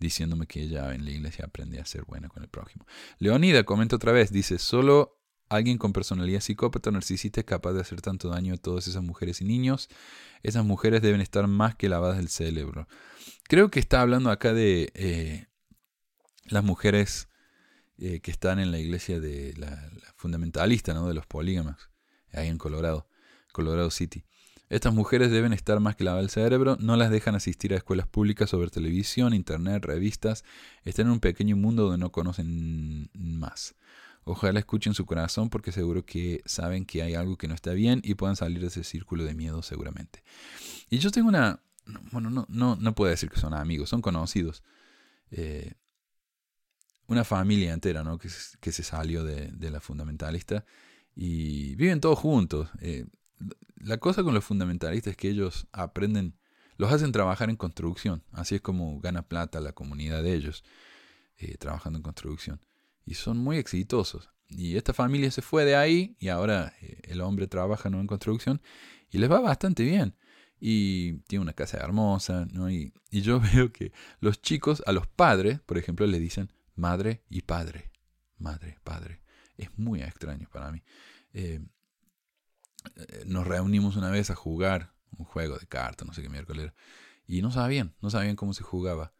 diciéndome 0.00 0.46
que 0.46 0.62
ella 0.62 0.94
en 0.94 1.04
la 1.04 1.12
iglesia 1.12 1.44
aprende 1.44 1.78
a 1.78 1.84
ser 1.84 2.04
buena 2.04 2.28
con 2.28 2.42
el 2.42 2.48
prójimo. 2.48 2.86
Leonida 3.18 3.64
comenta 3.64 3.96
otra 3.96 4.10
vez, 4.10 4.32
dice, 4.32 4.58
solo 4.58 5.20
Alguien 5.54 5.78
con 5.78 5.92
personalidad 5.92 6.40
psicópata 6.40 6.90
o 6.90 6.92
narcisista 6.92 7.40
es 7.40 7.46
capaz 7.46 7.74
de 7.74 7.80
hacer 7.80 8.00
tanto 8.00 8.28
daño 8.28 8.54
a 8.54 8.56
todas 8.56 8.88
esas 8.88 9.04
mujeres 9.04 9.40
y 9.40 9.44
niños. 9.44 9.88
Esas 10.42 10.64
mujeres 10.64 11.00
deben 11.00 11.20
estar 11.20 11.46
más 11.46 11.76
que 11.76 11.88
lavadas 11.88 12.16
del 12.16 12.28
cerebro. 12.28 12.88
Creo 13.44 13.70
que 13.70 13.78
está 13.78 14.00
hablando 14.00 14.30
acá 14.32 14.52
de 14.52 14.90
eh, 14.94 15.46
las 16.46 16.64
mujeres 16.64 17.28
eh, 17.98 18.18
que 18.18 18.32
están 18.32 18.58
en 18.58 18.72
la 18.72 18.80
iglesia 18.80 19.20
de 19.20 19.54
la, 19.56 19.90
fundamentalista, 20.16 20.92
¿no? 20.92 21.06
de 21.06 21.14
los 21.14 21.26
polígamas, 21.26 21.88
ahí 22.32 22.48
en 22.48 22.58
Colorado, 22.58 23.08
Colorado 23.52 23.92
City. 23.92 24.24
Estas 24.70 24.92
mujeres 24.92 25.30
deben 25.30 25.52
estar 25.52 25.78
más 25.78 25.94
que 25.94 26.02
lavadas 26.02 26.24
del 26.24 26.30
cerebro, 26.30 26.76
no 26.80 26.96
las 26.96 27.12
dejan 27.12 27.36
asistir 27.36 27.74
a 27.74 27.76
escuelas 27.76 28.08
públicas 28.08 28.50
ver 28.50 28.70
televisión, 28.70 29.34
internet, 29.34 29.84
revistas, 29.84 30.42
están 30.84 31.06
en 31.06 31.12
un 31.12 31.20
pequeño 31.20 31.54
mundo 31.54 31.84
donde 31.84 31.98
no 31.98 32.10
conocen 32.10 33.08
más. 33.14 33.76
Ojalá 34.24 34.58
escuchen 34.58 34.94
su 34.94 35.04
corazón 35.04 35.50
porque 35.50 35.70
seguro 35.70 36.06
que 36.06 36.42
saben 36.46 36.86
que 36.86 37.02
hay 37.02 37.14
algo 37.14 37.36
que 37.36 37.46
no 37.46 37.54
está 37.54 37.72
bien 37.72 38.00
y 38.02 38.14
puedan 38.14 38.36
salir 38.36 38.60
de 38.60 38.68
ese 38.68 38.82
círculo 38.82 39.24
de 39.24 39.34
miedo 39.34 39.62
seguramente. 39.62 40.22
Y 40.88 40.98
yo 40.98 41.10
tengo 41.10 41.28
una, 41.28 41.60
bueno, 42.10 42.30
no, 42.30 42.46
no, 42.48 42.76
no 42.76 42.94
puedo 42.94 43.10
decir 43.10 43.28
que 43.28 43.38
son 43.38 43.52
amigos, 43.52 43.90
son 43.90 44.00
conocidos. 44.00 44.62
Eh, 45.30 45.74
una 47.06 47.24
familia 47.24 47.74
entera, 47.74 48.02
¿no? 48.02 48.18
Que, 48.18 48.30
se 48.30 48.82
salió 48.82 49.24
de, 49.24 49.50
de, 49.52 49.70
la 49.70 49.80
fundamentalista 49.80 50.64
y 51.14 51.74
viven 51.74 52.00
todos 52.00 52.18
juntos. 52.18 52.70
Eh, 52.80 53.04
la 53.76 53.98
cosa 53.98 54.22
con 54.22 54.32
los 54.32 54.44
fundamentalistas 54.44 55.10
es 55.10 55.16
que 55.18 55.28
ellos 55.28 55.66
aprenden, 55.70 56.38
los 56.78 56.90
hacen 56.90 57.12
trabajar 57.12 57.50
en 57.50 57.56
construcción. 57.56 58.22
Así 58.32 58.54
es 58.54 58.62
como 58.62 59.00
gana 59.00 59.20
plata 59.20 59.60
la 59.60 59.74
comunidad 59.74 60.22
de 60.22 60.32
ellos, 60.32 60.64
eh, 61.36 61.58
trabajando 61.58 61.98
en 61.98 62.02
construcción 62.02 62.60
y 63.06 63.14
son 63.14 63.38
muy 63.38 63.58
exitosos. 63.58 64.30
Y 64.48 64.76
esta 64.76 64.92
familia 64.92 65.30
se 65.30 65.42
fue 65.42 65.64
de 65.64 65.76
ahí 65.76 66.16
y 66.18 66.28
ahora 66.28 66.74
eh, 66.80 67.00
el 67.04 67.20
hombre 67.20 67.46
trabaja 67.46 67.88
en 67.88 68.06
construcción 68.06 68.62
y 69.10 69.18
les 69.18 69.30
va 69.30 69.40
bastante 69.40 69.82
bien. 69.84 70.16
Y 70.60 71.18
tiene 71.22 71.42
una 71.42 71.52
casa 71.52 71.78
hermosa, 71.78 72.46
¿no? 72.52 72.70
Y, 72.70 72.92
yo 73.10 73.40
veo 73.54 73.72
que 73.72 73.92
los 74.20 74.40
chicos, 74.40 74.82
a 74.86 74.92
los 74.92 75.06
padres, 75.06 75.60
por 75.60 75.78
ejemplo, 75.78 76.06
le 76.06 76.18
dicen 76.18 76.52
madre 76.74 77.22
y 77.28 77.42
padre. 77.42 77.90
Madre, 78.38 78.78
padre. 78.84 79.20
Es 79.56 79.76
muy 79.78 80.02
extraño 80.02 80.48
para 80.52 80.72
mí. 80.72 80.82
Eh, 81.32 81.60
eh, 82.96 83.24
nos 83.26 83.46
reunimos 83.46 83.96
una 83.96 84.10
vez 84.10 84.30
a 84.30 84.34
jugar 84.34 84.94
un 85.16 85.24
juego 85.24 85.58
de 85.58 85.66
cartas, 85.66 86.06
no 86.06 86.12
sé 86.12 86.22
qué 86.22 86.28
miércoles 86.28 86.64
era. 86.64 86.74
Y 87.26 87.40
no 87.40 87.50
sabían, 87.50 87.94
no 88.00 88.10
sabían 88.10 88.36
cómo 88.36 88.52
se 88.52 88.62
jugaba 88.62 89.12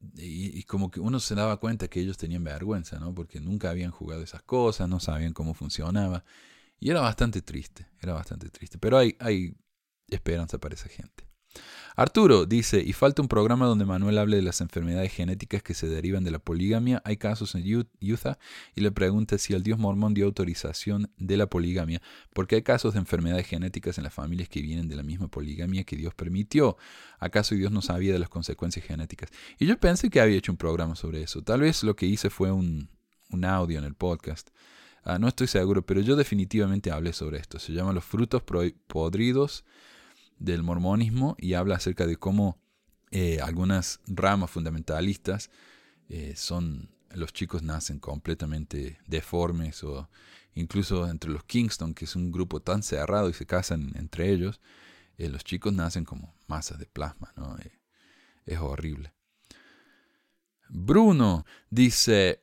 y, 0.00 0.62
como 0.64 0.90
que 0.90 1.00
uno 1.00 1.20
se 1.20 1.34
daba 1.34 1.58
cuenta 1.58 1.88
que 1.88 2.00
ellos 2.00 2.16
tenían 2.18 2.44
vergüenza, 2.44 2.98
¿no? 2.98 3.14
Porque 3.14 3.40
nunca 3.40 3.70
habían 3.70 3.90
jugado 3.90 4.22
esas 4.22 4.42
cosas, 4.42 4.88
no 4.88 5.00
sabían 5.00 5.32
cómo 5.32 5.54
funcionaba. 5.54 6.24
Y 6.78 6.90
era 6.90 7.00
bastante 7.00 7.42
triste, 7.42 7.88
era 8.00 8.14
bastante 8.14 8.48
triste. 8.50 8.78
Pero 8.78 8.98
hay, 8.98 9.16
hay 9.18 9.56
esperanza 10.08 10.58
para 10.58 10.74
esa 10.74 10.88
gente. 10.88 11.27
Arturo 11.98 12.46
dice, 12.46 12.80
y 12.80 12.92
falta 12.92 13.22
un 13.22 13.26
programa 13.26 13.66
donde 13.66 13.84
Manuel 13.84 14.18
hable 14.18 14.36
de 14.36 14.42
las 14.42 14.60
enfermedades 14.60 15.12
genéticas 15.12 15.64
que 15.64 15.74
se 15.74 15.88
derivan 15.88 16.22
de 16.22 16.30
la 16.30 16.38
poligamia. 16.38 17.02
Hay 17.04 17.16
casos 17.16 17.56
en 17.56 17.64
Utah 18.00 18.38
y 18.76 18.82
le 18.82 18.92
pregunta 18.92 19.36
si 19.36 19.52
el 19.52 19.64
dios 19.64 19.80
mormón 19.80 20.14
dio 20.14 20.26
autorización 20.26 21.10
de 21.16 21.36
la 21.36 21.48
poligamia, 21.48 22.00
porque 22.32 22.54
hay 22.54 22.62
casos 22.62 22.92
de 22.94 23.00
enfermedades 23.00 23.48
genéticas 23.48 23.98
en 23.98 24.04
las 24.04 24.14
familias 24.14 24.48
que 24.48 24.62
vienen 24.62 24.86
de 24.86 24.94
la 24.94 25.02
misma 25.02 25.26
poligamia 25.26 25.82
que 25.82 25.96
Dios 25.96 26.14
permitió. 26.14 26.76
¿Acaso 27.18 27.56
Dios 27.56 27.72
no 27.72 27.82
sabía 27.82 28.12
de 28.12 28.20
las 28.20 28.28
consecuencias 28.28 28.86
genéticas? 28.86 29.30
Y 29.58 29.66
yo 29.66 29.76
pensé 29.80 30.08
que 30.08 30.20
había 30.20 30.36
hecho 30.36 30.52
un 30.52 30.58
programa 30.58 30.94
sobre 30.94 31.22
eso. 31.22 31.42
Tal 31.42 31.62
vez 31.62 31.82
lo 31.82 31.96
que 31.96 32.06
hice 32.06 32.30
fue 32.30 32.52
un, 32.52 32.88
audio 33.42 33.76
en 33.76 33.84
el 33.84 33.94
podcast. 33.94 34.50
Ah, 35.02 35.18
no 35.18 35.26
estoy 35.26 35.48
seguro, 35.48 35.84
pero 35.84 36.00
yo 36.00 36.14
definitivamente 36.14 36.92
hablé 36.92 37.12
sobre 37.12 37.38
esto. 37.38 37.58
Se 37.58 37.72
llama 37.72 37.92
Los 37.92 38.04
frutos 38.04 38.42
podridos 38.86 39.64
del 40.38 40.62
mormonismo 40.62 41.36
y 41.38 41.54
habla 41.54 41.76
acerca 41.76 42.06
de 42.06 42.16
cómo 42.16 42.58
eh, 43.10 43.40
algunas 43.42 44.00
ramas 44.06 44.50
fundamentalistas 44.50 45.50
eh, 46.08 46.34
son 46.36 46.90
los 47.10 47.32
chicos 47.32 47.62
nacen 47.62 47.98
completamente 47.98 48.98
deformes 49.06 49.82
o 49.82 50.10
incluso 50.54 51.08
entre 51.08 51.30
los 51.30 51.44
Kingston, 51.44 51.94
que 51.94 52.04
es 52.04 52.16
un 52.16 52.30
grupo 52.30 52.60
tan 52.60 52.82
cerrado 52.82 53.30
y 53.30 53.32
se 53.32 53.46
casan 53.46 53.92
entre 53.96 54.30
ellos, 54.30 54.60
eh, 55.16 55.28
los 55.28 55.44
chicos 55.44 55.72
nacen 55.72 56.04
como 56.04 56.34
masas 56.46 56.78
de 56.78 56.86
plasma, 56.86 57.32
¿no? 57.36 57.56
es 58.44 58.58
horrible. 58.58 59.12
Bruno 60.68 61.46
dice, 61.70 62.42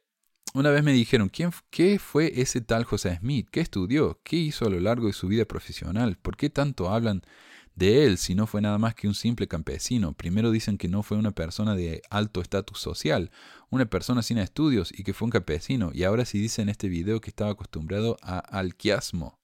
una 0.53 0.71
vez 0.71 0.83
me 0.83 0.93
dijeron, 0.93 1.29
¿quién, 1.29 1.51
¿qué 1.69 1.99
fue 1.99 2.39
ese 2.41 2.61
tal 2.61 2.85
José 2.85 3.17
Smith? 3.17 3.49
¿Qué 3.51 3.59
estudió? 3.59 4.19
¿Qué 4.23 4.37
hizo 4.37 4.65
a 4.65 4.69
lo 4.69 4.79
largo 4.79 5.07
de 5.07 5.13
su 5.13 5.27
vida 5.27 5.45
profesional? 5.45 6.17
¿Por 6.17 6.37
qué 6.37 6.49
tanto 6.49 6.89
hablan 6.89 7.23
de 7.75 8.05
él 8.05 8.17
si 8.17 8.35
no 8.35 8.47
fue 8.47 8.61
nada 8.61 8.77
más 8.77 8.95
que 8.95 9.07
un 9.07 9.13
simple 9.13 9.47
campesino. 9.47 10.13
Primero 10.13 10.51
dicen 10.51 10.77
que 10.77 10.87
no 10.87 11.03
fue 11.03 11.17
una 11.17 11.31
persona 11.31 11.75
de 11.75 12.01
alto 12.09 12.41
estatus 12.41 12.79
social, 12.79 13.31
una 13.69 13.85
persona 13.85 14.21
sin 14.21 14.37
estudios 14.37 14.91
y 14.97 15.03
que 15.03 15.13
fue 15.13 15.25
un 15.25 15.31
campesino, 15.31 15.91
y 15.93 16.03
ahora 16.03 16.25
sí 16.25 16.39
dicen 16.39 16.63
en 16.63 16.69
este 16.69 16.87
video 16.87 17.21
que 17.21 17.29
estaba 17.29 17.51
acostumbrado 17.51 18.17
a 18.21 18.39
alquiasmo. 18.39 19.39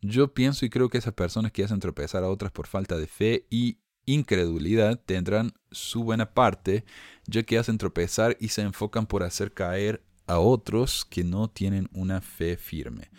Yo 0.00 0.32
pienso 0.32 0.64
y 0.64 0.70
creo 0.70 0.88
que 0.88 0.98
esas 0.98 1.12
personas 1.12 1.52
que 1.52 1.62
hacen 1.62 1.80
tropezar 1.80 2.24
a 2.24 2.28
otras 2.28 2.50
por 2.50 2.66
falta 2.66 2.96
de 2.96 3.06
fe 3.06 3.46
y 3.50 3.78
incredulidad 4.06 4.98
tendrán 5.04 5.52
su 5.70 6.02
buena 6.02 6.32
parte, 6.32 6.84
ya 7.26 7.42
que 7.42 7.58
hacen 7.58 7.76
tropezar 7.76 8.36
y 8.40 8.48
se 8.48 8.62
enfocan 8.62 9.06
por 9.06 9.22
hacer 9.22 9.52
caer 9.52 10.02
a 10.26 10.38
otros 10.38 11.04
que 11.04 11.22
no 11.22 11.50
tienen 11.50 11.88
una 11.92 12.22
fe 12.22 12.56
firme 12.56 13.10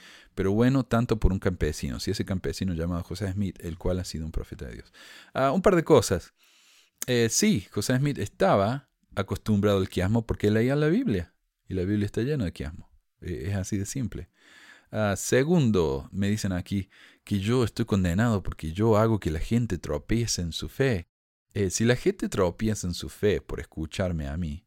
pero 0.42 0.54
bueno 0.54 0.84
tanto 0.84 1.20
por 1.20 1.32
un 1.32 1.38
campesino, 1.38 2.00
si 2.00 2.10
ese 2.10 2.26
campesino 2.26 2.74
llamado 2.74 3.04
José 3.04 3.32
Smith, 3.32 3.60
el 3.60 3.78
cual 3.78 4.00
ha 4.00 4.04
sido 4.04 4.26
un 4.26 4.32
profeta 4.32 4.66
de 4.66 4.74
Dios. 4.74 4.92
Ah, 5.36 5.52
un 5.52 5.62
par 5.62 5.76
de 5.76 5.84
cosas. 5.84 6.34
Eh, 7.06 7.28
sí, 7.30 7.68
José 7.70 7.96
Smith 7.96 8.18
estaba 8.18 8.90
acostumbrado 9.16 9.78
al 9.78 9.88
quiasmo 9.88 10.26
porque 10.26 10.50
leía 10.50 10.76
la 10.76 10.88
Biblia, 10.88 11.36
y 11.70 11.76
la 11.76 11.84
Biblia 11.84 12.08
está 12.08 12.24
llena 12.24 12.46
de 12.46 12.54
quiasmo. 12.54 12.92
Eh, 13.22 13.50
es 13.50 13.56
así 13.56 13.78
de 13.78 13.86
simple. 13.86 14.32
Ah, 14.90 15.14
segundo, 15.16 16.10
me 16.12 16.28
dicen 16.28 16.54
aquí 16.54 16.90
que 17.24 17.40
yo 17.40 17.64
estoy 17.64 17.86
condenado 17.86 18.42
porque 18.42 18.74
yo 18.74 18.98
hago 18.98 19.20
que 19.20 19.30
la 19.30 19.40
gente 19.40 19.78
tropiece 19.78 20.42
en 20.42 20.54
su 20.54 20.70
fe. 20.70 21.08
Eh, 21.54 21.70
si 21.70 21.86
la 21.86 21.96
gente 21.96 22.30
tropieza 22.30 22.88
en 22.88 22.96
su 22.96 23.10
fe 23.10 23.42
por 23.42 23.60
escucharme 23.60 24.28
a 24.28 24.38
mí, 24.38 24.66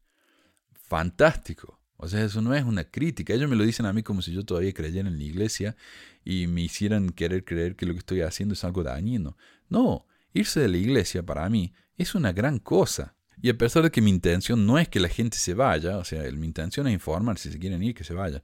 fantástico. 0.71 1.81
O 1.97 2.07
sea, 2.07 2.23
eso 2.23 2.41
no 2.41 2.53
es 2.53 2.63
una 2.63 2.83
crítica. 2.83 3.33
Ellos 3.33 3.49
me 3.49 3.55
lo 3.55 3.63
dicen 3.63 3.85
a 3.85 3.93
mí 3.93 4.03
como 4.03 4.21
si 4.21 4.33
yo 4.33 4.43
todavía 4.43 4.73
creyera 4.73 5.07
en 5.07 5.17
la 5.17 5.23
iglesia 5.23 5.75
y 6.23 6.47
me 6.47 6.61
hicieran 6.61 7.09
querer 7.09 7.45
creer 7.45 7.75
que 7.75 7.85
lo 7.85 7.93
que 7.93 7.99
estoy 7.99 8.21
haciendo 8.21 8.53
es 8.53 8.63
algo 8.63 8.83
dañino. 8.83 9.37
No, 9.69 10.05
irse 10.33 10.59
de 10.59 10.67
la 10.67 10.77
iglesia 10.77 11.23
para 11.23 11.49
mí 11.49 11.73
es 11.97 12.15
una 12.15 12.33
gran 12.33 12.59
cosa. 12.59 13.15
Y 13.41 13.49
a 13.49 13.57
pesar 13.57 13.83
de 13.83 13.91
que 13.91 14.01
mi 14.01 14.09
intención 14.09 14.65
no 14.65 14.79
es 14.79 14.87
que 14.87 14.99
la 14.99 15.09
gente 15.09 15.37
se 15.37 15.53
vaya, 15.53 15.97
o 15.97 16.03
sea, 16.03 16.23
mi 16.31 16.47
intención 16.47 16.87
es 16.87 16.93
informar 16.93 17.37
si 17.37 17.51
se 17.51 17.59
quieren 17.59 17.83
ir, 17.83 17.93
que 17.93 18.03
se 18.03 18.13
vayan. 18.13 18.41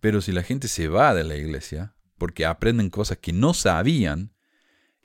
Pero 0.00 0.20
si 0.20 0.32
la 0.32 0.42
gente 0.42 0.68
se 0.68 0.88
va 0.88 1.14
de 1.14 1.24
la 1.24 1.36
iglesia 1.36 1.94
porque 2.18 2.46
aprenden 2.46 2.90
cosas 2.90 3.18
que 3.18 3.32
no 3.32 3.54
sabían 3.54 4.32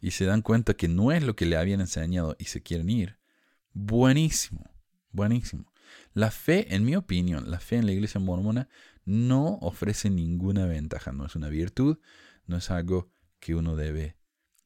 y 0.02 0.12
se 0.12 0.26
dan 0.26 0.42
cuenta 0.42 0.74
que 0.74 0.88
no 0.88 1.12
es 1.12 1.24
lo 1.24 1.36
que 1.36 1.46
le 1.46 1.58
habían 1.58 1.82
enseñado 1.82 2.36
y 2.38 2.46
se 2.46 2.62
quieren 2.62 2.90
ir, 2.90 3.18
buenísimo, 3.74 4.70
buenísimo. 5.12 5.69
La 6.14 6.32
fe, 6.32 6.76
en 6.76 6.86
mi 6.86 6.96
opinión, 6.96 7.50
la 7.50 7.60
fe 7.60 7.78
en 7.78 7.86
la 7.86 7.92
iglesia 7.92 8.20
mormona 8.20 8.70
no 9.06 9.58
ofrece 9.62 10.10
ninguna 10.10 10.66
ventaja, 10.66 11.12
no 11.12 11.26
es 11.26 11.36
una 11.36 11.50
virtud, 11.50 11.98
no 12.46 12.58
es 12.58 12.72
algo 12.72 13.10
que 13.40 13.56
uno 13.56 13.76
debe 13.76 14.18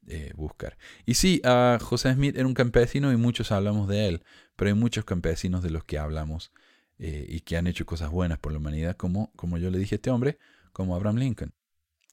eh, 0.07 0.33
buscar. 0.35 0.77
Y 1.05 1.13
sí, 1.13 1.41
a 1.45 1.77
José 1.81 2.13
Smith 2.13 2.35
era 2.35 2.47
un 2.47 2.53
campesino 2.53 3.11
y 3.11 3.17
muchos 3.17 3.51
hablamos 3.51 3.87
de 3.87 4.07
él, 4.07 4.23
pero 4.55 4.69
hay 4.69 4.75
muchos 4.75 5.05
campesinos 5.05 5.63
de 5.63 5.69
los 5.69 5.83
que 5.85 5.97
hablamos 5.97 6.51
eh, 6.97 7.25
y 7.27 7.39
que 7.41 7.57
han 7.57 7.67
hecho 7.67 7.85
cosas 7.85 8.11
buenas 8.11 8.39
por 8.39 8.51
la 8.51 8.57
humanidad, 8.57 8.97
como, 8.97 9.31
como 9.35 9.57
yo 9.57 9.71
le 9.71 9.79
dije 9.79 9.95
a 9.95 9.97
este 9.97 10.09
hombre, 10.09 10.37
como 10.73 10.95
Abraham 10.95 11.17
Lincoln. 11.17 11.53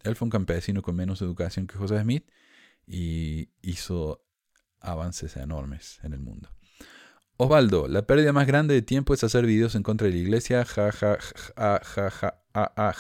Él 0.02 0.16
fue 0.16 0.26
un 0.26 0.30
campesino 0.30 0.82
con 0.82 0.96
menos 0.96 1.20
educación 1.20 1.66
que 1.66 1.76
José 1.76 2.00
Smith 2.00 2.30
y 2.86 3.50
hizo 3.62 4.24
avances 4.80 5.36
enormes 5.36 6.00
en 6.02 6.12
el 6.12 6.20
mundo. 6.20 6.48
Osvaldo, 7.42 7.88
la 7.88 8.02
pérdida 8.02 8.34
más 8.34 8.46
grande 8.46 8.74
de 8.74 8.82
tiempo 8.82 9.14
es 9.14 9.24
hacer 9.24 9.46
videos 9.46 9.74
en 9.74 9.82
contra 9.82 10.06
de 10.06 10.12
la 10.12 10.18
iglesia. 10.18 10.62
Ja, 10.66 10.92
ja, 10.92 11.16
ja, 11.16 11.80
ja, 11.82 12.10
ja, 12.10 12.34
ah, 12.52 12.72
ah. 12.76 12.94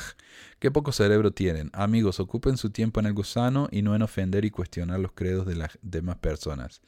Qué 0.58 0.70
poco 0.70 0.92
cerebro 0.92 1.30
tienen. 1.30 1.68
Amigos, 1.74 2.20
ocupen 2.20 2.56
su 2.56 2.70
tiempo 2.70 3.00
en 3.00 3.06
algo 3.06 3.22
sano 3.22 3.68
y 3.70 3.82
no 3.82 3.94
en 3.94 4.00
ofender 4.00 4.46
y 4.46 4.50
cuestionar 4.50 4.98
los 4.98 5.12
credos 5.12 5.44
de 5.44 5.56
las 5.56 5.78
demás 5.82 6.16
personas. 6.16 6.80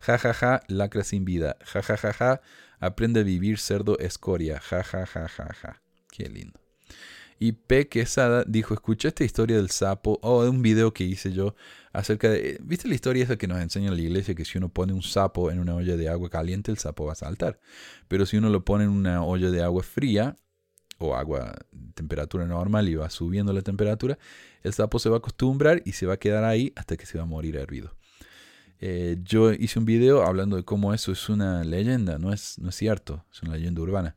Ja, 0.00 0.16
ja, 0.16 0.32
ja, 0.32 0.62
lacra 0.66 1.04
sin 1.04 1.26
vida. 1.26 1.58
Ja, 1.66 1.82
ja, 1.82 1.98
ja, 1.98 2.14
ja, 2.14 2.40
aprende 2.80 3.20
a 3.20 3.24
vivir 3.24 3.58
cerdo 3.58 3.98
escoria. 3.98 4.58
Ja, 4.60 4.82
ja, 4.82 5.04
ja, 5.04 5.28
ja, 5.28 5.48
ja. 5.62 5.82
Qué 6.10 6.30
lindo. 6.30 6.63
Y 7.38 7.52
P. 7.52 7.88
Quesada 7.88 8.44
dijo, 8.46 8.74
escuché 8.74 9.08
esta 9.08 9.24
historia 9.24 9.56
del 9.56 9.70
sapo, 9.70 10.18
o 10.22 10.42
de 10.42 10.50
un 10.50 10.62
video 10.62 10.92
que 10.92 11.04
hice 11.04 11.32
yo 11.32 11.54
acerca 11.92 12.30
de... 12.30 12.58
¿Viste 12.62 12.88
la 12.88 12.94
historia 12.94 13.24
esa 13.24 13.36
que 13.36 13.46
nos 13.46 13.60
enseña 13.60 13.90
la 13.90 14.00
iglesia? 14.00 14.34
Que 14.34 14.44
si 14.44 14.58
uno 14.58 14.68
pone 14.68 14.92
un 14.92 15.02
sapo 15.02 15.50
en 15.50 15.58
una 15.58 15.74
olla 15.74 15.96
de 15.96 16.08
agua 16.08 16.30
caliente, 16.30 16.70
el 16.70 16.78
sapo 16.78 17.06
va 17.06 17.12
a 17.12 17.16
saltar. 17.16 17.60
Pero 18.08 18.26
si 18.26 18.36
uno 18.36 18.50
lo 18.50 18.64
pone 18.64 18.84
en 18.84 18.90
una 18.90 19.24
olla 19.24 19.50
de 19.50 19.62
agua 19.62 19.82
fría, 19.82 20.36
o 20.98 21.14
agua 21.14 21.54
temperatura 21.94 22.46
normal 22.46 22.88
y 22.88 22.94
va 22.94 23.10
subiendo 23.10 23.52
la 23.52 23.62
temperatura, 23.62 24.18
el 24.62 24.72
sapo 24.72 24.98
se 24.98 25.08
va 25.08 25.16
a 25.16 25.18
acostumbrar 25.18 25.82
y 25.84 25.92
se 25.92 26.06
va 26.06 26.14
a 26.14 26.18
quedar 26.18 26.44
ahí 26.44 26.72
hasta 26.76 26.96
que 26.96 27.06
se 27.06 27.18
va 27.18 27.24
a 27.24 27.26
morir 27.26 27.56
hervido. 27.56 27.94
Eh, 28.80 29.18
yo 29.22 29.52
hice 29.52 29.78
un 29.78 29.84
video 29.84 30.22
hablando 30.22 30.56
de 30.56 30.64
cómo 30.64 30.92
eso 30.94 31.12
es 31.12 31.28
una 31.28 31.64
leyenda, 31.64 32.18
no 32.18 32.32
es, 32.32 32.58
no 32.58 32.68
es 32.68 32.74
cierto, 32.74 33.24
es 33.32 33.42
una 33.42 33.54
leyenda 33.54 33.80
urbana. 33.80 34.16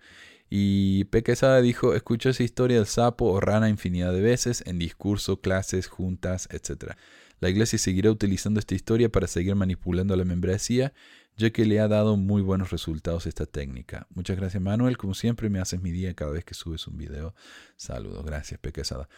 Y 0.50 1.06
Pequesada 1.06 1.62
dijo, 1.62 1.94
escuché 1.94 2.30
esa 2.30 2.44
historia 2.44 2.78
del 2.78 2.86
sapo 2.86 3.26
o 3.26 3.40
rana 3.40 3.70
infinidad 3.70 4.14
de 4.14 4.22
veces 4.22 4.64
en 4.66 4.80
discurso, 4.80 5.42
clases, 5.42 5.88
juntas, 5.88 6.48
etc. 6.52 6.94
La 7.40 7.50
iglesia 7.50 7.78
seguirá 7.78 8.10
utilizando 8.12 8.60
esta 8.60 8.74
historia 8.74 9.10
para 9.10 9.28
seguir 9.28 9.56
manipulando 9.56 10.16
la 10.16 10.24
membresía, 10.24 10.94
ya 11.36 11.52
que 11.52 11.66
le 11.66 11.80
ha 11.80 11.88
dado 11.88 12.18
muy 12.18 12.42
buenos 12.42 12.72
resultados 12.72 13.28
esta 13.28 13.46
técnica. 13.46 14.08
Muchas 14.10 14.38
gracias 14.38 14.64
Manuel, 14.64 14.98
como 14.98 15.14
siempre 15.14 15.50
me 15.50 15.60
haces 15.60 15.82
mi 15.82 15.92
día 15.92 16.14
cada 16.14 16.32
vez 16.32 16.46
que 16.46 16.54
subes 16.54 16.88
un 16.88 16.98
video. 16.98 17.36
Saludos, 17.76 18.26
gracias 18.26 18.60
Pequesada. 18.60 19.10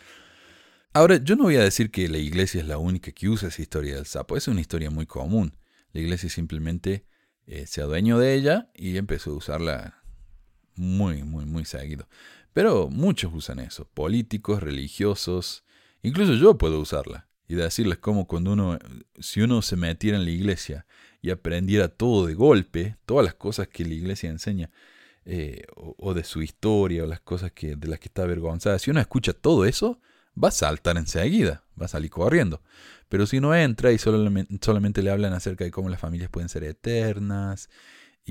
Ahora, 0.91 1.17
yo 1.17 1.35
no 1.35 1.43
voy 1.43 1.55
a 1.55 1.63
decir 1.63 1.91
que 1.91 2.09
la 2.09 2.17
iglesia 2.17 2.61
es 2.61 2.67
la 2.67 2.79
única 2.79 3.11
que 3.11 3.29
usa 3.29 3.49
esa 3.49 3.61
historia 3.61 3.95
del 3.95 4.07
sapo, 4.07 4.35
es 4.35 4.47
una 4.47 4.59
historia 4.59 4.89
muy 4.89 5.05
común. 5.05 5.55
La 5.93 6.01
iglesia 6.01 6.29
simplemente 6.29 7.05
eh, 7.45 7.67
se 7.67 7.81
adueñó 7.81 8.17
de 8.17 8.33
ella 8.33 8.69
y 8.73 8.97
empezó 8.97 9.31
a 9.31 9.35
usarla 9.35 9.98
muy, 10.79 11.23
muy, 11.23 11.45
muy 11.45 11.65
seguido. 11.65 12.07
Pero 12.53 12.89
muchos 12.89 13.31
usan 13.33 13.59
eso, 13.59 13.85
políticos, 13.93 14.63
religiosos, 14.63 15.63
incluso 16.01 16.33
yo 16.33 16.57
puedo 16.57 16.79
usarla 16.79 17.27
y 17.47 17.55
decirles 17.55 17.99
cómo 17.99 18.27
cuando 18.27 18.53
uno, 18.53 18.79
si 19.19 19.41
uno 19.41 19.61
se 19.61 19.75
metiera 19.75 20.17
en 20.17 20.25
la 20.25 20.31
iglesia 20.31 20.85
y 21.21 21.31
aprendiera 21.31 21.89
todo 21.89 22.25
de 22.25 22.33
golpe, 22.33 22.97
todas 23.05 23.25
las 23.25 23.35
cosas 23.35 23.67
que 23.67 23.83
la 23.83 23.93
iglesia 23.93 24.29
enseña, 24.29 24.71
eh, 25.25 25.63
o, 25.75 26.13
de 26.13 26.23
su 26.23 26.41
historia, 26.41 27.03
o 27.03 27.07
las 27.07 27.19
cosas 27.19 27.51
que, 27.51 27.75
de 27.75 27.87
las 27.87 27.99
que 27.99 28.07
está 28.07 28.23
avergonzada, 28.23 28.79
si 28.79 28.89
uno 28.89 28.99
escucha 28.99 29.33
todo 29.33 29.65
eso, 29.65 29.99
va 30.41 30.47
a 30.47 30.51
saltar 30.51 30.97
enseguida, 30.97 31.63
va 31.79 31.85
a 31.85 31.89
salir 31.89 32.09
corriendo. 32.09 32.61
Pero 33.09 33.25
si 33.25 33.37
uno 33.37 33.53
entra 33.53 33.91
y 33.91 33.97
solamente 33.97 35.03
le 35.03 35.11
hablan 35.11 35.33
acerca 35.33 35.65
de 35.65 35.71
cómo 35.71 35.89
las 35.89 35.99
familias 35.99 36.29
pueden 36.29 36.49
ser 36.49 36.63
eternas, 36.63 37.69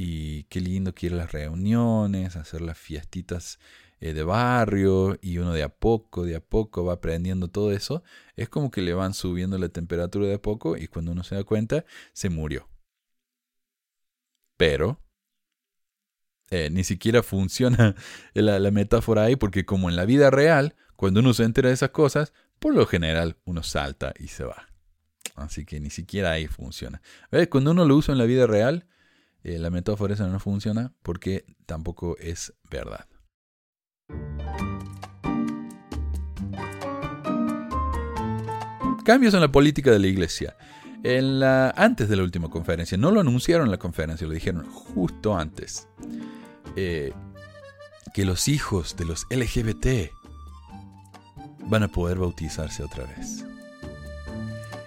y 0.01 0.45
qué 0.45 0.61
lindo 0.61 0.95
que 0.95 1.07
ir 1.07 1.15
a 1.15 1.17
las 1.17 1.33
reuniones, 1.33 2.37
hacer 2.37 2.61
las 2.61 2.79
fiestitas 2.79 3.59
eh, 3.99 4.13
de 4.13 4.23
barrio 4.23 5.19
y 5.21 5.39
uno 5.39 5.53
de 5.53 5.65
a 5.65 5.71
poco, 5.71 6.25
de 6.25 6.37
a 6.37 6.41
poco 6.41 6.85
va 6.85 6.93
aprendiendo 6.93 7.49
todo 7.49 7.73
eso, 7.73 8.05
es 8.37 8.49
como 8.49 8.71
que 8.71 8.81
le 8.81 8.95
van 8.95 9.13
subiendo 9.13 9.59
la 9.59 9.71
temperatura 9.71 10.29
de 10.29 10.35
a 10.35 10.41
poco 10.41 10.77
y 10.77 10.87
cuando 10.87 11.11
uno 11.11 11.25
se 11.25 11.35
da 11.35 11.43
cuenta, 11.43 11.85
se 12.13 12.31
murió. 12.31 12.69
Pero 14.57 15.03
eh, 16.51 16.71
ni 16.71 16.85
siquiera 16.85 17.25
funciona 17.25 17.97
la, 18.35 18.61
la, 18.61 18.71
metáfora 18.71 19.25
ahí 19.25 19.35
porque 19.35 19.65
como 19.65 19.91
en 19.91 19.97
la 19.97 20.05
vida 20.05 20.31
real, 20.31 20.77
cuando 20.95 21.19
uno 21.19 21.35
se 21.35 21.43
entera 21.43 21.71
de 21.71 21.75
esas 21.75 21.91
cosas, 21.91 22.33
por 22.61 22.73
lo 22.73 22.87
general 22.87 23.37
uno 23.45 23.65
salta 23.65 24.15
y 24.17 24.29
se 24.29 24.45
va. 24.45 24.69
Así 25.35 25.65
que 25.65 25.81
ni 25.81 25.91
siquiera 25.91 26.31
ahí 26.31 26.47
funciona. 26.47 27.03
Cuando 27.51 27.73
uno 27.73 27.85
lo 27.85 27.97
usa 27.97 28.13
en 28.13 28.19
la 28.19 28.27
vida 28.27 28.47
real, 28.47 28.87
eh, 29.43 29.59
la 29.59 29.71
metáfora 29.71 30.15
esa 30.15 30.27
no 30.27 30.41
funciona 30.41 30.93
porque 31.03 31.45
tampoco 31.67 32.17
es 32.19 32.53
verdad. 32.71 33.07
Cambios 39.05 39.33
en 39.35 39.41
la 39.41 39.51
política 39.51 39.91
de 39.91 39.99
la 39.99 40.07
iglesia. 40.07 40.57
Antes 41.77 42.09
de 42.09 42.17
la 42.17 42.23
última 42.23 42.51
conferencia, 42.51 42.99
no 42.99 43.11
lo 43.11 43.21
anunciaron 43.21 43.67
en 43.67 43.71
la 43.71 43.79
conferencia, 43.79 44.27
lo 44.27 44.35
dijeron 44.35 44.69
justo 44.69 45.39
antes. 45.39 45.89
Eh, 46.77 47.13
que 48.13 48.25
los 48.25 48.49
hijos 48.49 48.97
de 48.97 49.05
los 49.05 49.27
LGBT 49.31 50.13
van 51.67 51.85
a 51.85 51.89
poder 51.89 52.19
bautizarse 52.19 52.83
otra 52.83 53.05
vez. 53.05 53.45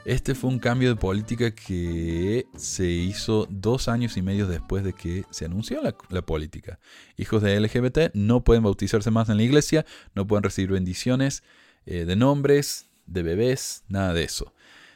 Este 0.03 0.33
fue 0.33 0.49
un 0.49 0.57
cambio 0.57 0.89
de 0.89 0.95
política 0.95 1.51
que 1.51 2.47
se 2.57 2.87
hizo 2.87 3.47
dos 3.51 3.87
años 3.87 4.17
y 4.17 4.23
medio 4.23 4.47
después 4.47 4.83
de 4.83 4.93
que 4.93 5.25
se 5.29 5.45
anunció 5.45 5.79
la, 5.83 6.21
política. 6.23 6.79
Hijos 7.17 7.43
de 7.43 7.59
LGBT 7.59 8.15
no 8.15 8.43
pueden 8.43 8.63
bautizarse 8.63 9.11
más 9.11 9.29
en 9.29 9.37
la 9.37 9.43
iglesia, 9.43 9.85
no 10.15 10.25
pueden 10.25 10.41
recibir 10.41 10.71
bendiciones 10.71 11.43
eh, 11.85 12.05
de 12.05 12.15
nombres, 12.15 12.89
de 13.05 13.21
bebés, 13.21 13.83
nada 13.89 14.13
de 14.13 14.23
eso. 14.23 14.55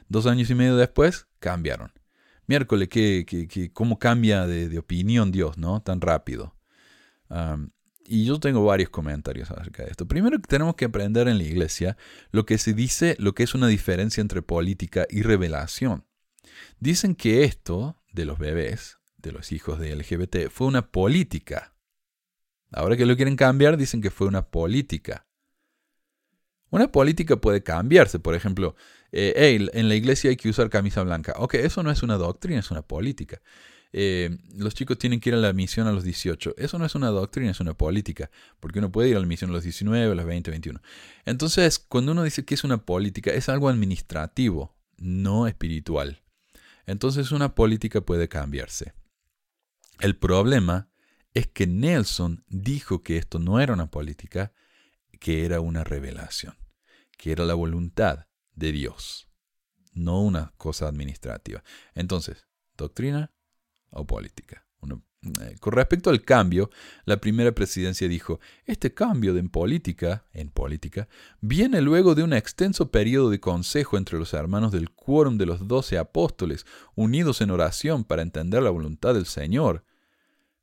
Dos 0.10 0.26
años 0.26 0.50
y 0.50 0.56
medio 0.56 0.76
después 0.76 1.28
cambiaron. 1.40 1.92
Miércoles, 2.48 2.90
¿qué, 2.90 3.70
cómo 3.74 4.00
cambia 4.00 4.48
de, 4.48 4.78
opinión 4.80 5.32
Dios, 5.32 5.60
¿no? 5.60 5.84
Tan 5.84 6.02
rápido. 6.02 6.56
Y 8.08 8.26
yo 8.26 8.40
tengo 8.40 8.64
varios 8.64 8.90
comentarios 8.90 9.50
acerca 9.50 9.84
de 9.84 9.90
esto. 9.90 10.08
Primero 10.08 10.38
que 10.40 10.48
tenemos 10.48 10.76
que 10.76 10.86
aprender 10.86 11.28
en 11.28 11.40
la 11.40 11.44
iglesia 11.44 11.98
lo 12.32 12.46
que 12.46 12.58
se 12.58 12.74
dice, 12.74 13.16
lo 13.20 13.34
que 13.34 13.44
es 13.44 13.56
una 13.56 13.68
diferencia 13.68 14.22
entre 14.22 14.42
política 14.42 15.08
y 15.10 15.24
revelación. 15.24 16.06
Dicen 16.80 17.16
que 17.16 17.44
esto 17.44 17.98
de 18.14 18.26
los 18.26 18.38
bebés, 18.38 19.00
de 19.18 19.32
los 19.32 19.52
hijos 19.52 19.80
de 19.80 19.96
LGBT, 19.96 20.50
fue 20.52 20.68
una 20.68 20.92
política. 20.92 21.74
Ahora 22.72 22.96
que 22.96 23.06
lo 23.06 23.16
quieren 23.16 23.36
cambiar, 23.36 23.76
dicen 23.78 24.02
que 24.02 24.12
fue 24.12 24.28
una 24.28 24.48
política. 24.50 25.26
Una 26.70 26.92
política 26.92 27.38
puede 27.38 27.64
cambiarse. 27.64 28.20
Por 28.20 28.36
ejemplo, 28.36 28.76
eh, 29.12 29.70
en 29.74 29.90
la 29.90 29.96
iglesia 29.96 30.30
hay 30.30 30.36
que 30.36 30.50
usar 30.50 30.70
camisa 30.70 31.02
blanca. 31.04 31.34
Ok, 31.38 31.56
eso 31.56 31.82
no 31.82 31.90
es 31.90 32.04
una 32.04 32.18
doctrina, 32.18 32.60
es 32.60 32.70
una 32.70 32.82
política. 32.84 33.42
Eh, 33.98 34.40
los 34.58 34.74
chicos 34.74 34.98
tienen 34.98 35.22
que 35.22 35.30
ir 35.30 35.36
a 35.36 35.38
la 35.38 35.54
misión 35.54 35.88
a 35.88 35.94
los 35.94 36.04
18. 36.04 36.56
Eso 36.58 36.78
no 36.78 36.86
es 36.86 36.96
una 36.96 37.08
doctrina, 37.12 37.52
es 37.52 37.62
una 37.62 37.76
política, 37.76 38.30
porque 38.60 38.80
uno 38.80 38.92
puede 38.92 39.08
ir 39.08 39.16
a 39.16 39.22
la 39.22 39.26
misión 39.26 39.52
a 39.52 39.54
los 39.54 39.64
19, 39.64 40.12
a 40.12 40.16
los 40.16 40.26
20, 40.26 40.52
21. 40.52 40.82
Entonces, 41.24 41.80
cuando 41.80 42.12
uno 42.12 42.24
dice 42.24 42.44
que 42.44 42.56
es 42.56 42.66
una 42.66 42.84
política, 42.84 43.32
es 43.32 43.48
algo 43.48 43.70
administrativo, 43.70 44.76
no 44.98 45.48
espiritual. 45.48 46.22
Entonces, 46.86 47.32
una 47.32 47.56
política 47.56 48.02
puede 48.02 48.28
cambiarse. 48.28 48.92
El 50.02 50.18
problema 50.18 50.90
es 51.34 51.48
que 51.48 51.66
Nelson 51.66 52.44
dijo 52.50 53.02
que 53.02 53.16
esto 53.16 53.40
no 53.40 53.62
era 53.62 53.72
una 53.72 53.90
política, 53.90 54.52
que 55.22 55.46
era 55.46 55.62
una 55.62 55.86
revelación, 55.86 56.58
que 57.18 57.32
era 57.32 57.46
la 57.46 57.54
voluntad 57.54 58.28
de 58.56 58.74
Dios, 58.74 59.30
no 59.94 60.22
una 60.22 60.54
cosa 60.58 60.90
administrativa. 60.90 61.64
Entonces, 61.94 62.46
doctrina 62.76 63.32
o 63.96 64.06
política. 64.06 64.66
Eh, 65.42 65.56
con 65.60 65.74
respecto 65.74 66.10
al 66.10 66.22
cambio, 66.22 66.70
la 67.06 67.18
primera 67.18 67.52
presidencia 67.52 68.08
dijo, 68.08 68.40
este 68.66 68.94
cambio 68.94 69.36
en 69.36 69.50
política, 69.50 70.26
en 70.34 70.50
política, 70.50 71.08
viene 71.42 71.82
luego 71.82 72.14
de 72.14 72.24
un 72.24 72.34
extenso 72.34 72.92
periodo 72.92 73.30
de 73.30 73.40
consejo 73.40 73.98
entre 73.98 74.20
los 74.20 74.34
hermanos 74.34 74.72
del 74.72 74.92
quórum 74.92 75.38
de 75.38 75.48
los 75.48 75.68
doce 75.68 75.98
apóstoles, 75.98 76.66
unidos 76.94 77.42
en 77.42 77.50
oración 77.50 78.04
para 78.04 78.22
entender 78.22 78.62
la 78.62 78.70
voluntad 78.70 79.16
del 79.16 79.26
Señor. 79.26 79.84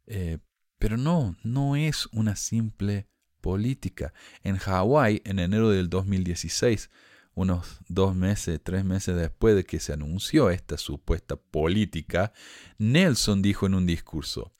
Eh, 0.07 0.39
pero 0.79 0.97
no, 0.97 1.37
no 1.43 1.75
es 1.77 2.07
una 2.13 2.37
simple 2.37 3.09
política. 3.41 4.13
En 4.43 4.59
Hawái, 4.59 5.23
en 5.25 5.41
enero 5.41 5.71
del 5.71 5.91
2016, 5.91 6.89
unos 7.35 7.81
dos 7.89 8.15
meses, 8.15 8.61
tres 8.63 8.85
meses 8.85 9.17
después 9.17 9.55
de 9.55 9.65
que 9.65 9.81
se 9.81 9.93
anunció 9.93 10.51
esta 10.51 10.77
supuesta 10.77 11.37
política, 11.37 12.33
Nelson 12.79 13.43
dijo 13.43 13.67
en 13.67 13.75
un 13.75 13.87
discurso, 13.87 14.53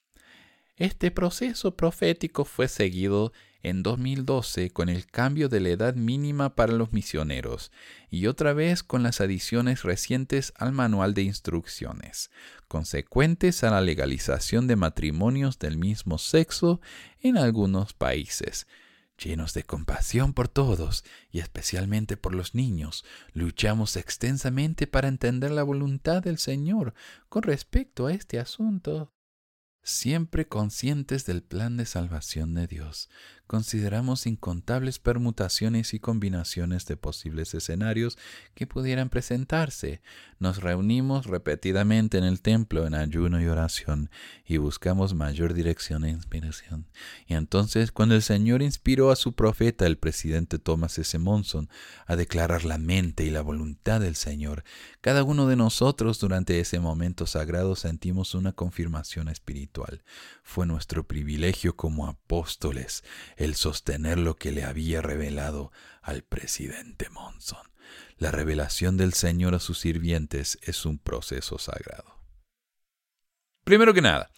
este 0.77 1.11
proceso 1.11 1.77
profético 1.77 2.45
fue 2.45 2.67
seguido 2.67 3.33
en 3.63 3.83
2012 3.83 4.71
con 4.71 4.89
el 4.89 5.07
cambio 5.07 5.49
de 5.49 5.61
la 5.61 5.69
edad 5.69 5.95
mínima 5.95 6.57
para 6.57 6.73
los 6.73 6.93
misioneros 6.93 7.71
y 8.11 8.27
otra 8.27 8.53
vez 8.53 8.83
con 8.83 9.03
las 9.03 9.21
adiciones 9.21 9.83
recientes 9.83 10.53
al 10.57 10.73
manual 10.73 11.15
de 11.15 11.23
instrucciones, 11.23 12.31
consecuentes 12.69 13.63
a 13.65 13.71
la 13.71 13.81
legalización 13.81 14.67
de 14.67 14.77
matrimonios 14.77 15.59
del 15.59 15.77
mismo 15.77 16.19
sexo 16.19 16.81
en 17.21 17.37
algunos 17.37 17.93
países. 17.93 18.67
Llenos 19.19 19.55
de 19.55 19.63
compasión 19.63 20.33
por 20.33 20.49
todos 20.49 21.05
y 21.31 21.41
especialmente 21.41 22.17
por 22.17 22.35
los 22.35 22.55
niños, 22.55 23.05
luchamos 23.33 23.97
extensamente 23.97 24.87
para 24.87 25.09
entender 25.09 25.51
la 25.51 25.63
voluntad 25.63 26.23
del 26.23 26.39
Señor 26.39 26.95
con 27.29 27.43
respecto 27.43 28.07
a 28.07 28.13
este 28.13 28.39
asunto. 28.39 29.13
Siempre 29.85 30.47
conscientes 30.47 31.27
del 31.27 31.43
plan 31.43 31.77
de 31.77 31.87
salvación 31.87 32.55
de 32.55 32.69
Dios, 32.69 33.11
consideramos 33.53 34.27
incontables 34.27 34.99
permutaciones 34.99 35.93
y 35.93 36.01
combinaciones 36.01 36.87
de 36.87 36.97
posibles 36.97 37.53
escenarios 37.53 38.17
que 38.55 38.67
pudieran 38.67 39.11
presentarse. 39.11 40.01
Nos 40.39 40.63
reunimos 40.63 41.27
repetidamente 41.27 42.17
en 42.17 42.25
el 42.25 42.41
templo 42.41 42.87
en 42.87 42.95
ayuno 42.95 43.43
y 43.43 43.49
oración 43.49 44.09
y 44.47 44.57
buscamos 44.57 45.13
mayor 45.13 45.53
dirección 45.53 46.07
e 46.07 46.11
inspiración. 46.11 46.87
Y 47.27 47.35
entonces, 47.35 47.93
cuando 47.93 48.15
el 48.15 48.23
Señor 48.23 48.63
inspiró 48.63 49.11
a 49.11 49.17
su 49.17 49.35
profeta, 49.35 49.87
el 49.87 49.99
presidente 49.99 50.59
Thomas 50.59 50.99
S. 50.99 51.19
Monson, 51.19 51.69
a 52.07 52.17
declarar 52.17 52.65
la 52.65 52.79
mente 52.79 53.27
y 53.27 53.31
la 53.31 53.43
voluntad 53.43 54.01
del 54.01 54.17
Señor, 54.17 54.65
cada 55.03 55.25
uno 55.25 55.47
de 55.47 55.57
nosotros 55.57 56.19
durante 56.19 56.59
ese 56.59 56.81
momento 56.81 57.27
sagrado 57.27 57.77
sentimos 57.77 58.35
una 58.35 58.53
confirmación 58.53 59.29
espiritual. 59.29 60.03
Fue 60.43 60.65
nuestro 60.65 61.07
privilegio 61.07 61.77
como 61.77 62.07
apóstoles 62.07 63.05
el 63.43 63.57
sostener 63.57 64.19
lo 64.19 64.37
que 64.37 64.53
le 64.53 64.63
había 64.63 65.03
revelado 65.03 65.73
al 66.01 66.23
presidente 66.23 67.11
Monson. 67.11 67.67
La 68.17 68.31
revelación 68.31 68.97
del 68.97 69.15
Señor 69.15 69.57
a 69.57 69.59
sus 69.59 69.81
sirvientes 69.81 70.59
es 70.63 70.87
un 70.87 70.99
proceso 70.99 71.59
sagrado. 71.59 72.12
Primero 73.65 73.95
que 73.95 74.03
nada, 74.03 74.29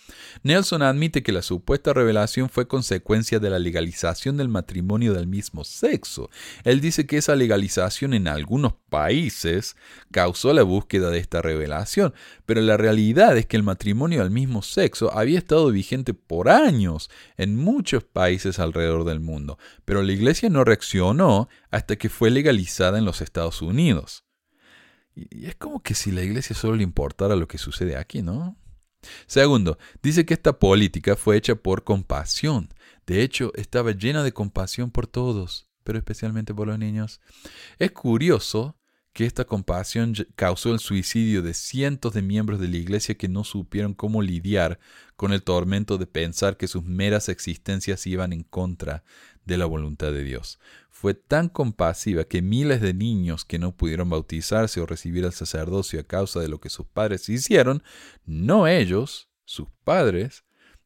Nelson 0.42 0.82
admite 0.82 1.22
que 1.22 1.32
la 1.32 1.40
supuesta 1.40 1.94
revelación 1.94 2.50
fue 2.50 2.68
consecuencia 2.68 3.38
de 3.38 3.48
la 3.48 3.58
legalización 3.58 4.36
del 4.36 4.50
matrimonio 4.50 5.14
del 5.14 5.26
mismo 5.26 5.64
sexo. 5.64 6.28
Él 6.62 6.82
dice 6.82 7.06
que 7.06 7.16
esa 7.16 7.34
legalización 7.34 8.12
en 8.12 8.28
algunos 8.28 8.74
países 8.90 9.76
causó 10.10 10.52
la 10.52 10.62
búsqueda 10.62 11.08
de 11.08 11.20
esta 11.20 11.40
revelación, 11.40 12.12
pero 12.44 12.60
la 12.60 12.76
realidad 12.76 13.38
es 13.38 13.46
que 13.46 13.56
el 13.56 13.62
matrimonio 13.62 14.20
del 14.20 14.30
mismo 14.30 14.60
sexo 14.60 15.10
había 15.16 15.38
estado 15.38 15.70
vigente 15.70 16.12
por 16.12 16.50
años 16.50 17.08
en 17.38 17.56
muchos 17.56 18.04
países 18.04 18.58
alrededor 18.58 19.04
del 19.04 19.20
mundo, 19.20 19.58
pero 19.86 20.02
la 20.02 20.12
iglesia 20.12 20.50
no 20.50 20.64
reaccionó 20.64 21.48
hasta 21.70 21.96
que 21.96 22.10
fue 22.10 22.30
legalizada 22.30 22.98
en 22.98 23.06
los 23.06 23.22
Estados 23.22 23.62
Unidos. 23.62 24.26
Y 25.14 25.46
es 25.46 25.54
como 25.54 25.82
que 25.82 25.94
si 25.94 26.10
la 26.10 26.22
iglesia 26.22 26.54
solo 26.54 26.76
le 26.76 26.82
importara 26.82 27.36
lo 27.36 27.48
que 27.48 27.56
sucede 27.56 27.96
aquí, 27.96 28.20
¿no? 28.20 28.58
Segundo, 29.26 29.78
dice 30.02 30.24
que 30.26 30.34
esta 30.34 30.58
política 30.58 31.16
fue 31.16 31.36
hecha 31.36 31.54
por 31.54 31.84
compasión. 31.84 32.68
De 33.06 33.22
hecho, 33.22 33.52
estaba 33.54 33.92
llena 33.92 34.22
de 34.22 34.32
compasión 34.32 34.90
por 34.90 35.06
todos, 35.06 35.68
pero 35.82 35.98
especialmente 35.98 36.54
por 36.54 36.66
los 36.66 36.78
niños. 36.78 37.20
Es 37.78 37.92
curioso 37.92 38.76
que 39.14 39.24
esta 39.26 39.44
compasión 39.44 40.12
causó 40.34 40.72
el 40.72 40.80
suicidio 40.80 41.40
de 41.40 41.54
cientos 41.54 42.14
de 42.14 42.20
miembros 42.20 42.58
de 42.58 42.66
la 42.66 42.76
iglesia 42.76 43.14
que 43.14 43.28
no 43.28 43.44
supieron 43.44 43.94
cómo 43.94 44.20
lidiar 44.22 44.80
con 45.14 45.32
el 45.32 45.44
tormento 45.44 45.98
de 45.98 46.06
pensar 46.06 46.56
que 46.56 46.66
sus 46.66 46.82
meras 46.82 47.28
existencias 47.28 48.08
iban 48.08 48.32
en 48.32 48.42
contra 48.42 49.04
de 49.44 49.56
la 49.56 49.66
voluntad 49.66 50.10
de 50.10 50.24
Dios. 50.24 50.58
Fue 50.90 51.14
tan 51.14 51.48
compasiva 51.48 52.24
que 52.24 52.42
miles 52.42 52.80
de 52.80 52.92
niños 52.92 53.44
que 53.44 53.60
no 53.60 53.76
pudieron 53.76 54.10
bautizarse 54.10 54.80
o 54.80 54.86
recibir 54.86 55.24
el 55.24 55.32
sacerdocio 55.32 56.00
a 56.00 56.04
causa 56.04 56.40
de 56.40 56.48
lo 56.48 56.58
que 56.58 56.68
sus 56.68 56.86
padres 56.86 57.28
hicieron, 57.28 57.84
no 58.26 58.66
ellos, 58.66 59.28
sus 59.44 59.68
padres, 59.84 60.44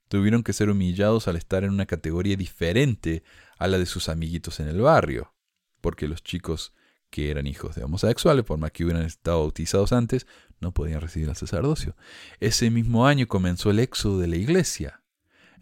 tuvieron 0.08 0.42
que 0.42 0.52
ser 0.52 0.68
humillados 0.68 1.28
al 1.28 1.36
estar 1.36 1.64
en 1.64 1.70
una 1.70 1.86
categoría 1.86 2.36
diferente 2.36 3.22
a 3.56 3.68
la 3.68 3.78
de 3.78 3.86
sus 3.86 4.10
amiguitos 4.10 4.60
en 4.60 4.68
el 4.68 4.82
barrio, 4.82 5.32
porque 5.80 6.08
los 6.08 6.22
chicos 6.22 6.74
que 7.11 7.31
eran 7.31 7.47
hijos 7.47 7.75
de 7.75 7.85
homosexuales, 7.85 8.44
por 8.44 8.59
más 8.59 8.73
que 8.73 8.85
hubieran 8.85 9.05
estado 9.05 9.40
bautizados 9.40 9.92
antes, 9.92 10.27
no 10.61 10.73
podían 10.73 11.01
recibir 11.01 11.29
el 11.29 11.37
sacerdocio. 11.37 11.97
Ese 12.40 12.71
mismo 12.71 13.07
año 13.07 13.27
comenzó 13.27 13.71
el 13.71 13.79
éxodo 13.79 14.18
de 14.18 14.29
la 14.29 14.37
iglesia, 14.37 15.03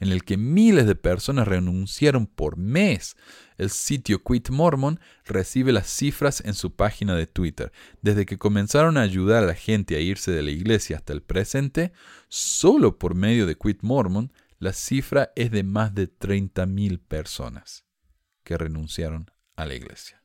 en 0.00 0.10
el 0.12 0.24
que 0.24 0.36
miles 0.36 0.86
de 0.86 0.94
personas 0.94 1.48
renunciaron 1.48 2.26
por 2.26 2.56
mes. 2.56 3.16
El 3.56 3.70
sitio 3.70 4.22
Quit 4.22 4.50
Mormon 4.50 5.00
recibe 5.24 5.72
las 5.72 5.88
cifras 5.88 6.42
en 6.44 6.54
su 6.54 6.74
página 6.74 7.14
de 7.14 7.26
Twitter. 7.26 7.72
Desde 8.02 8.26
que 8.26 8.36
comenzaron 8.36 8.98
a 8.98 9.02
ayudar 9.02 9.44
a 9.44 9.46
la 9.46 9.54
gente 9.54 9.96
a 9.96 10.00
irse 10.00 10.30
de 10.30 10.42
la 10.42 10.50
iglesia 10.50 10.96
hasta 10.96 11.12
el 11.12 11.22
presente, 11.22 11.92
solo 12.28 12.98
por 12.98 13.14
medio 13.14 13.46
de 13.46 13.56
Quit 13.56 13.82
Mormon, 13.82 14.32
la 14.58 14.72
cifra 14.72 15.32
es 15.36 15.50
de 15.50 15.62
más 15.62 15.94
de 15.94 16.08
30.000 16.08 16.98
personas 16.98 17.84
que 18.42 18.56
renunciaron 18.56 19.30
a 19.54 19.66
la 19.66 19.74
iglesia. 19.74 20.22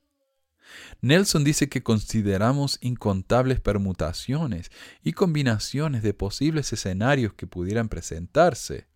Nelson 1.02 1.44
dice 1.44 1.70
que 1.70 1.84
consideramos 1.84 2.78
incontables 2.82 3.60
permutaciones 3.60 4.72
y 5.04 5.14
combinaciones 5.14 6.04
de 6.04 6.14
posibles 6.14 6.72
escenarios 6.74 7.34
que 7.34 7.48
pudieran 7.48 7.90
presentarse. 7.90 8.88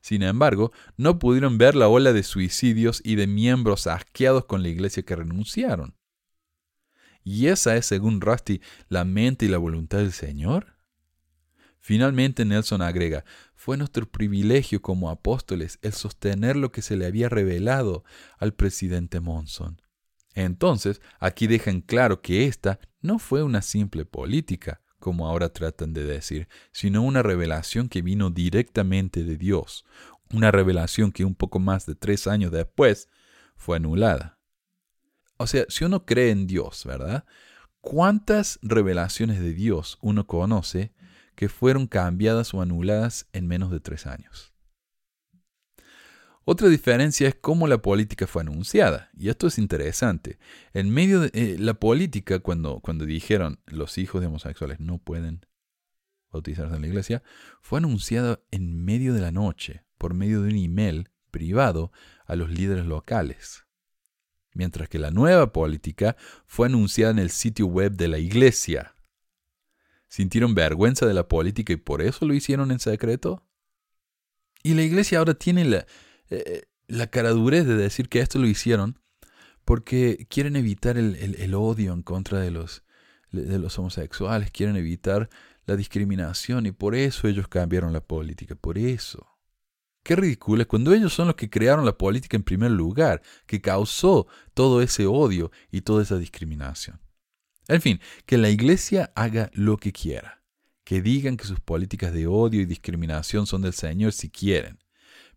Sin 0.00 0.22
embargo, 0.22 0.72
no 0.96 1.18
pudieron 1.18 1.58
ver 1.58 1.74
la 1.74 1.88
ola 1.88 2.12
de 2.12 2.22
suicidios 2.22 3.00
y 3.04 3.16
de 3.16 3.26
miembros 3.26 3.86
asqueados 3.86 4.46
con 4.46 4.62
la 4.62 4.68
iglesia 4.68 5.02
que 5.02 5.16
renunciaron. 5.16 5.94
¿Y 7.22 7.48
esa 7.48 7.76
es, 7.76 7.86
según 7.86 8.20
Rusty, 8.20 8.60
la 8.88 9.04
mente 9.04 9.46
y 9.46 9.48
la 9.48 9.58
voluntad 9.58 9.98
del 9.98 10.12
Señor? 10.12 10.76
Finalmente 11.80 12.44
Nelson 12.44 12.82
agrega, 12.82 13.24
fue 13.54 13.76
nuestro 13.76 14.10
privilegio 14.10 14.82
como 14.82 15.10
apóstoles 15.10 15.78
el 15.82 15.92
sostener 15.92 16.56
lo 16.56 16.72
que 16.72 16.82
se 16.82 16.96
le 16.96 17.06
había 17.06 17.28
revelado 17.28 18.04
al 18.38 18.54
presidente 18.54 19.20
Monson. 19.20 19.80
Entonces, 20.36 21.00
aquí 21.18 21.46
dejan 21.46 21.80
claro 21.80 22.20
que 22.20 22.44
esta 22.44 22.78
no 23.00 23.18
fue 23.18 23.42
una 23.42 23.62
simple 23.62 24.04
política, 24.04 24.82
como 24.98 25.26
ahora 25.26 25.48
tratan 25.48 25.94
de 25.94 26.04
decir, 26.04 26.46
sino 26.72 27.02
una 27.02 27.22
revelación 27.22 27.88
que 27.88 28.02
vino 28.02 28.28
directamente 28.28 29.24
de 29.24 29.38
Dios, 29.38 29.86
una 30.30 30.50
revelación 30.50 31.10
que 31.10 31.24
un 31.24 31.34
poco 31.34 31.58
más 31.58 31.86
de 31.86 31.94
tres 31.94 32.26
años 32.26 32.52
después 32.52 33.08
fue 33.56 33.78
anulada. 33.78 34.38
O 35.38 35.46
sea, 35.46 35.64
si 35.70 35.84
uno 35.84 36.04
cree 36.04 36.30
en 36.32 36.46
Dios, 36.46 36.84
¿verdad? 36.84 37.24
¿Cuántas 37.80 38.58
revelaciones 38.60 39.40
de 39.40 39.54
Dios 39.54 39.96
uno 40.02 40.26
conoce 40.26 40.92
que 41.34 41.48
fueron 41.48 41.86
cambiadas 41.86 42.52
o 42.52 42.60
anuladas 42.60 43.26
en 43.32 43.46
menos 43.46 43.70
de 43.70 43.80
tres 43.80 44.06
años? 44.06 44.55
Otra 46.48 46.68
diferencia 46.68 47.26
es 47.26 47.34
cómo 47.34 47.66
la 47.66 47.82
política 47.82 48.28
fue 48.28 48.42
anunciada, 48.42 49.10
y 49.18 49.30
esto 49.30 49.48
es 49.48 49.58
interesante. 49.58 50.38
En 50.74 50.90
medio 50.90 51.18
de 51.18 51.30
eh, 51.34 51.56
la 51.58 51.74
política, 51.74 52.38
cuando, 52.38 52.78
cuando 52.78 53.04
dijeron 53.04 53.58
los 53.66 53.98
hijos 53.98 54.20
de 54.20 54.28
homosexuales 54.28 54.78
no 54.78 54.98
pueden 54.98 55.44
bautizarse 56.30 56.76
en 56.76 56.82
la 56.82 56.86
iglesia, 56.86 57.24
fue 57.60 57.80
anunciada 57.80 58.38
en 58.52 58.84
medio 58.84 59.12
de 59.12 59.22
la 59.22 59.32
noche, 59.32 59.82
por 59.98 60.14
medio 60.14 60.40
de 60.40 60.50
un 60.50 60.56
email 60.56 61.10
privado 61.32 61.90
a 62.26 62.36
los 62.36 62.48
líderes 62.48 62.86
locales. 62.86 63.64
Mientras 64.52 64.88
que 64.88 65.00
la 65.00 65.10
nueva 65.10 65.52
política 65.52 66.16
fue 66.46 66.68
anunciada 66.68 67.10
en 67.10 67.18
el 67.18 67.30
sitio 67.30 67.66
web 67.66 67.96
de 67.96 68.06
la 68.06 68.18
iglesia. 68.18 68.94
¿Sintieron 70.06 70.54
vergüenza 70.54 71.06
de 71.06 71.14
la 71.14 71.26
política 71.26 71.72
y 71.72 71.76
por 71.76 72.02
eso 72.02 72.24
lo 72.24 72.34
hicieron 72.34 72.70
en 72.70 72.78
secreto? 72.78 73.42
Y 74.62 74.74
la 74.74 74.82
iglesia 74.82 75.18
ahora 75.18 75.34
tiene 75.34 75.64
la, 75.64 75.86
eh, 76.30 76.62
la 76.88 77.08
caradurez 77.08 77.66
de 77.66 77.76
decir 77.76 78.08
que 78.08 78.20
esto 78.20 78.38
lo 78.38 78.46
hicieron 78.46 78.98
porque 79.64 80.26
quieren 80.30 80.54
evitar 80.54 80.96
el, 80.96 81.54
odio 81.54 81.92
en 81.92 82.02
contra 82.02 82.40
de 82.40 82.52
los, 82.52 82.84
de 83.32 83.58
los 83.58 83.76
homosexuales, 83.78 84.52
quieren 84.52 84.76
evitar 84.76 85.28
la 85.66 85.74
discriminación 85.76 86.66
y 86.66 86.72
por 86.72 86.94
eso 86.94 87.26
ellos 87.26 87.48
cambiaron 87.48 87.92
la 87.92 88.00
política, 88.00 88.54
por 88.54 88.78
eso. 88.78 89.26
Qué 90.04 90.14
ridículo 90.14 90.62
es 90.62 90.68
cuando 90.68 90.94
ellos 90.94 91.12
son 91.12 91.26
los 91.26 91.34
que 91.34 91.50
crearon 91.50 91.84
la 91.84 91.98
política 91.98 92.36
en 92.36 92.44
primer 92.44 92.70
lugar, 92.70 93.22
que 93.44 93.60
causó 93.60 94.28
todo 94.54 94.80
ese 94.80 95.06
odio 95.06 95.50
y 95.72 95.80
toda 95.80 96.04
esa 96.04 96.16
discriminación. 96.16 97.00
En 97.66 97.82
fin, 97.82 98.00
que 98.24 98.38
la 98.38 98.48
iglesia 98.48 99.10
haga 99.16 99.50
lo 99.52 99.78
que 99.78 99.92
quiera, 99.92 100.44
que 100.84 101.02
digan 101.02 101.36
que 101.36 101.44
sus 101.44 101.58
políticas 101.58 102.12
de 102.12 102.28
odio 102.28 102.60
y 102.60 102.66
discriminación 102.66 103.48
son 103.48 103.62
del 103.62 103.72
Señor 103.72 104.12
si 104.12 104.30
quieren, 104.30 104.78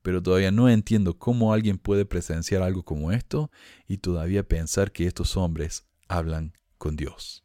pero 0.02 0.22
todavía 0.22 0.52
no 0.52 0.70
entiendo 0.70 1.18
cómo 1.18 1.54
alguien 1.54 1.78
puede 1.78 2.06
presenciar 2.06 2.62
algo 2.62 2.84
como 2.84 3.12
esto 3.12 3.52
y 3.88 3.98
todavía 3.98 4.48
pensar 4.48 4.92
que 4.92 5.06
estos 5.06 5.38
hombres 5.38 5.88
hablan 6.08 6.54
con 6.78 6.96
Dios. 6.96 7.44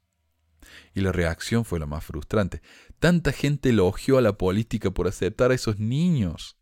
Y 0.94 1.00
la 1.00 1.12
reacción 1.12 1.64
fue 1.64 1.78
la 1.78 1.86
más 1.86 2.04
frustrante. 2.04 2.62
Tanta 2.98 3.32
gente 3.32 3.70
elogió 3.70 4.18
a 4.18 4.22
la 4.22 4.38
política 4.38 4.90
por 4.90 5.06
aceptar 5.06 5.50
a 5.50 5.54
esos 5.54 5.78
niños. 5.78 6.56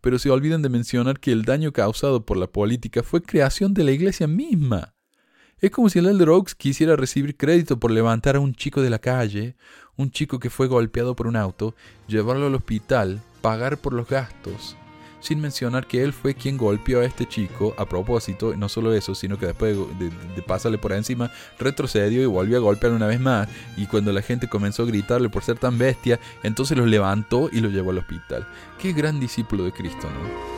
pero 0.00 0.18
se 0.18 0.28
olvidan 0.28 0.60
de 0.60 0.68
mencionar 0.68 1.20
que 1.20 1.30
el 1.30 1.44
daño 1.44 1.72
causado 1.72 2.26
por 2.26 2.36
la 2.36 2.48
política 2.48 3.04
fue 3.04 3.22
creación 3.22 3.74
de 3.74 3.84
la 3.84 3.92
iglesia 3.92 4.26
misma. 4.26 4.94
Es 5.60 5.70
como 5.70 5.88
si 5.88 5.98
el 5.98 6.06
Elder 6.06 6.28
Oaks 6.30 6.54
quisiera 6.54 6.96
recibir 6.96 7.36
crédito 7.36 7.78
por 7.80 7.90
levantar 7.90 8.36
a 8.36 8.40
un 8.40 8.54
chico 8.54 8.82
de 8.82 8.90
la 8.90 8.98
calle, 8.98 9.56
un 9.96 10.10
chico 10.10 10.38
que 10.38 10.50
fue 10.50 10.66
golpeado 10.66 11.16
por 11.16 11.26
un 11.26 11.36
auto, 11.36 11.74
llevarlo 12.06 12.46
al 12.46 12.54
hospital, 12.54 13.20
pagar 13.40 13.78
por 13.78 13.92
los 13.92 14.08
gastos, 14.08 14.76
sin 15.20 15.40
mencionar 15.40 15.86
que 15.86 16.02
él 16.02 16.12
fue 16.12 16.34
quien 16.34 16.56
golpeó 16.56 17.00
a 17.00 17.04
este 17.04 17.26
chico 17.26 17.74
a 17.78 17.86
propósito, 17.86 18.54
no 18.56 18.68
solo 18.68 18.92
eso, 18.92 19.14
sino 19.14 19.38
que 19.38 19.46
después 19.46 19.76
de, 19.98 20.10
de, 20.10 20.42
pasarle 20.42 20.78
por 20.78 20.92
encima, 20.92 21.30
retrocedió 21.58 22.22
y 22.22 22.26
volvió 22.26 22.56
a 22.56 22.60
golpear 22.60 22.92
una 22.92 23.06
vez 23.06 23.20
más, 23.20 23.48
y 23.76 23.86
cuando 23.86 24.12
la 24.12 24.22
gente 24.22 24.48
comenzó 24.48 24.82
a 24.82 24.86
gritarle 24.86 25.28
por 25.28 25.42
ser 25.42 25.58
tan 25.58 25.78
bestia, 25.78 26.18
entonces 26.42 26.76
lo 26.76 26.86
levantó 26.86 27.48
y 27.52 27.60
lo 27.60 27.68
llevó 27.68 27.90
al 27.90 27.98
hospital. 27.98 28.46
Qué 28.78 28.92
gran 28.92 29.20
discípulo 29.20 29.64
de 29.64 29.72
Cristo, 29.72 30.08
¿no? 30.08 30.57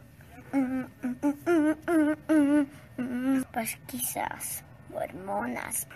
Pues 3.53 3.77
quizás 3.87 4.63
hormonas. 4.93 5.87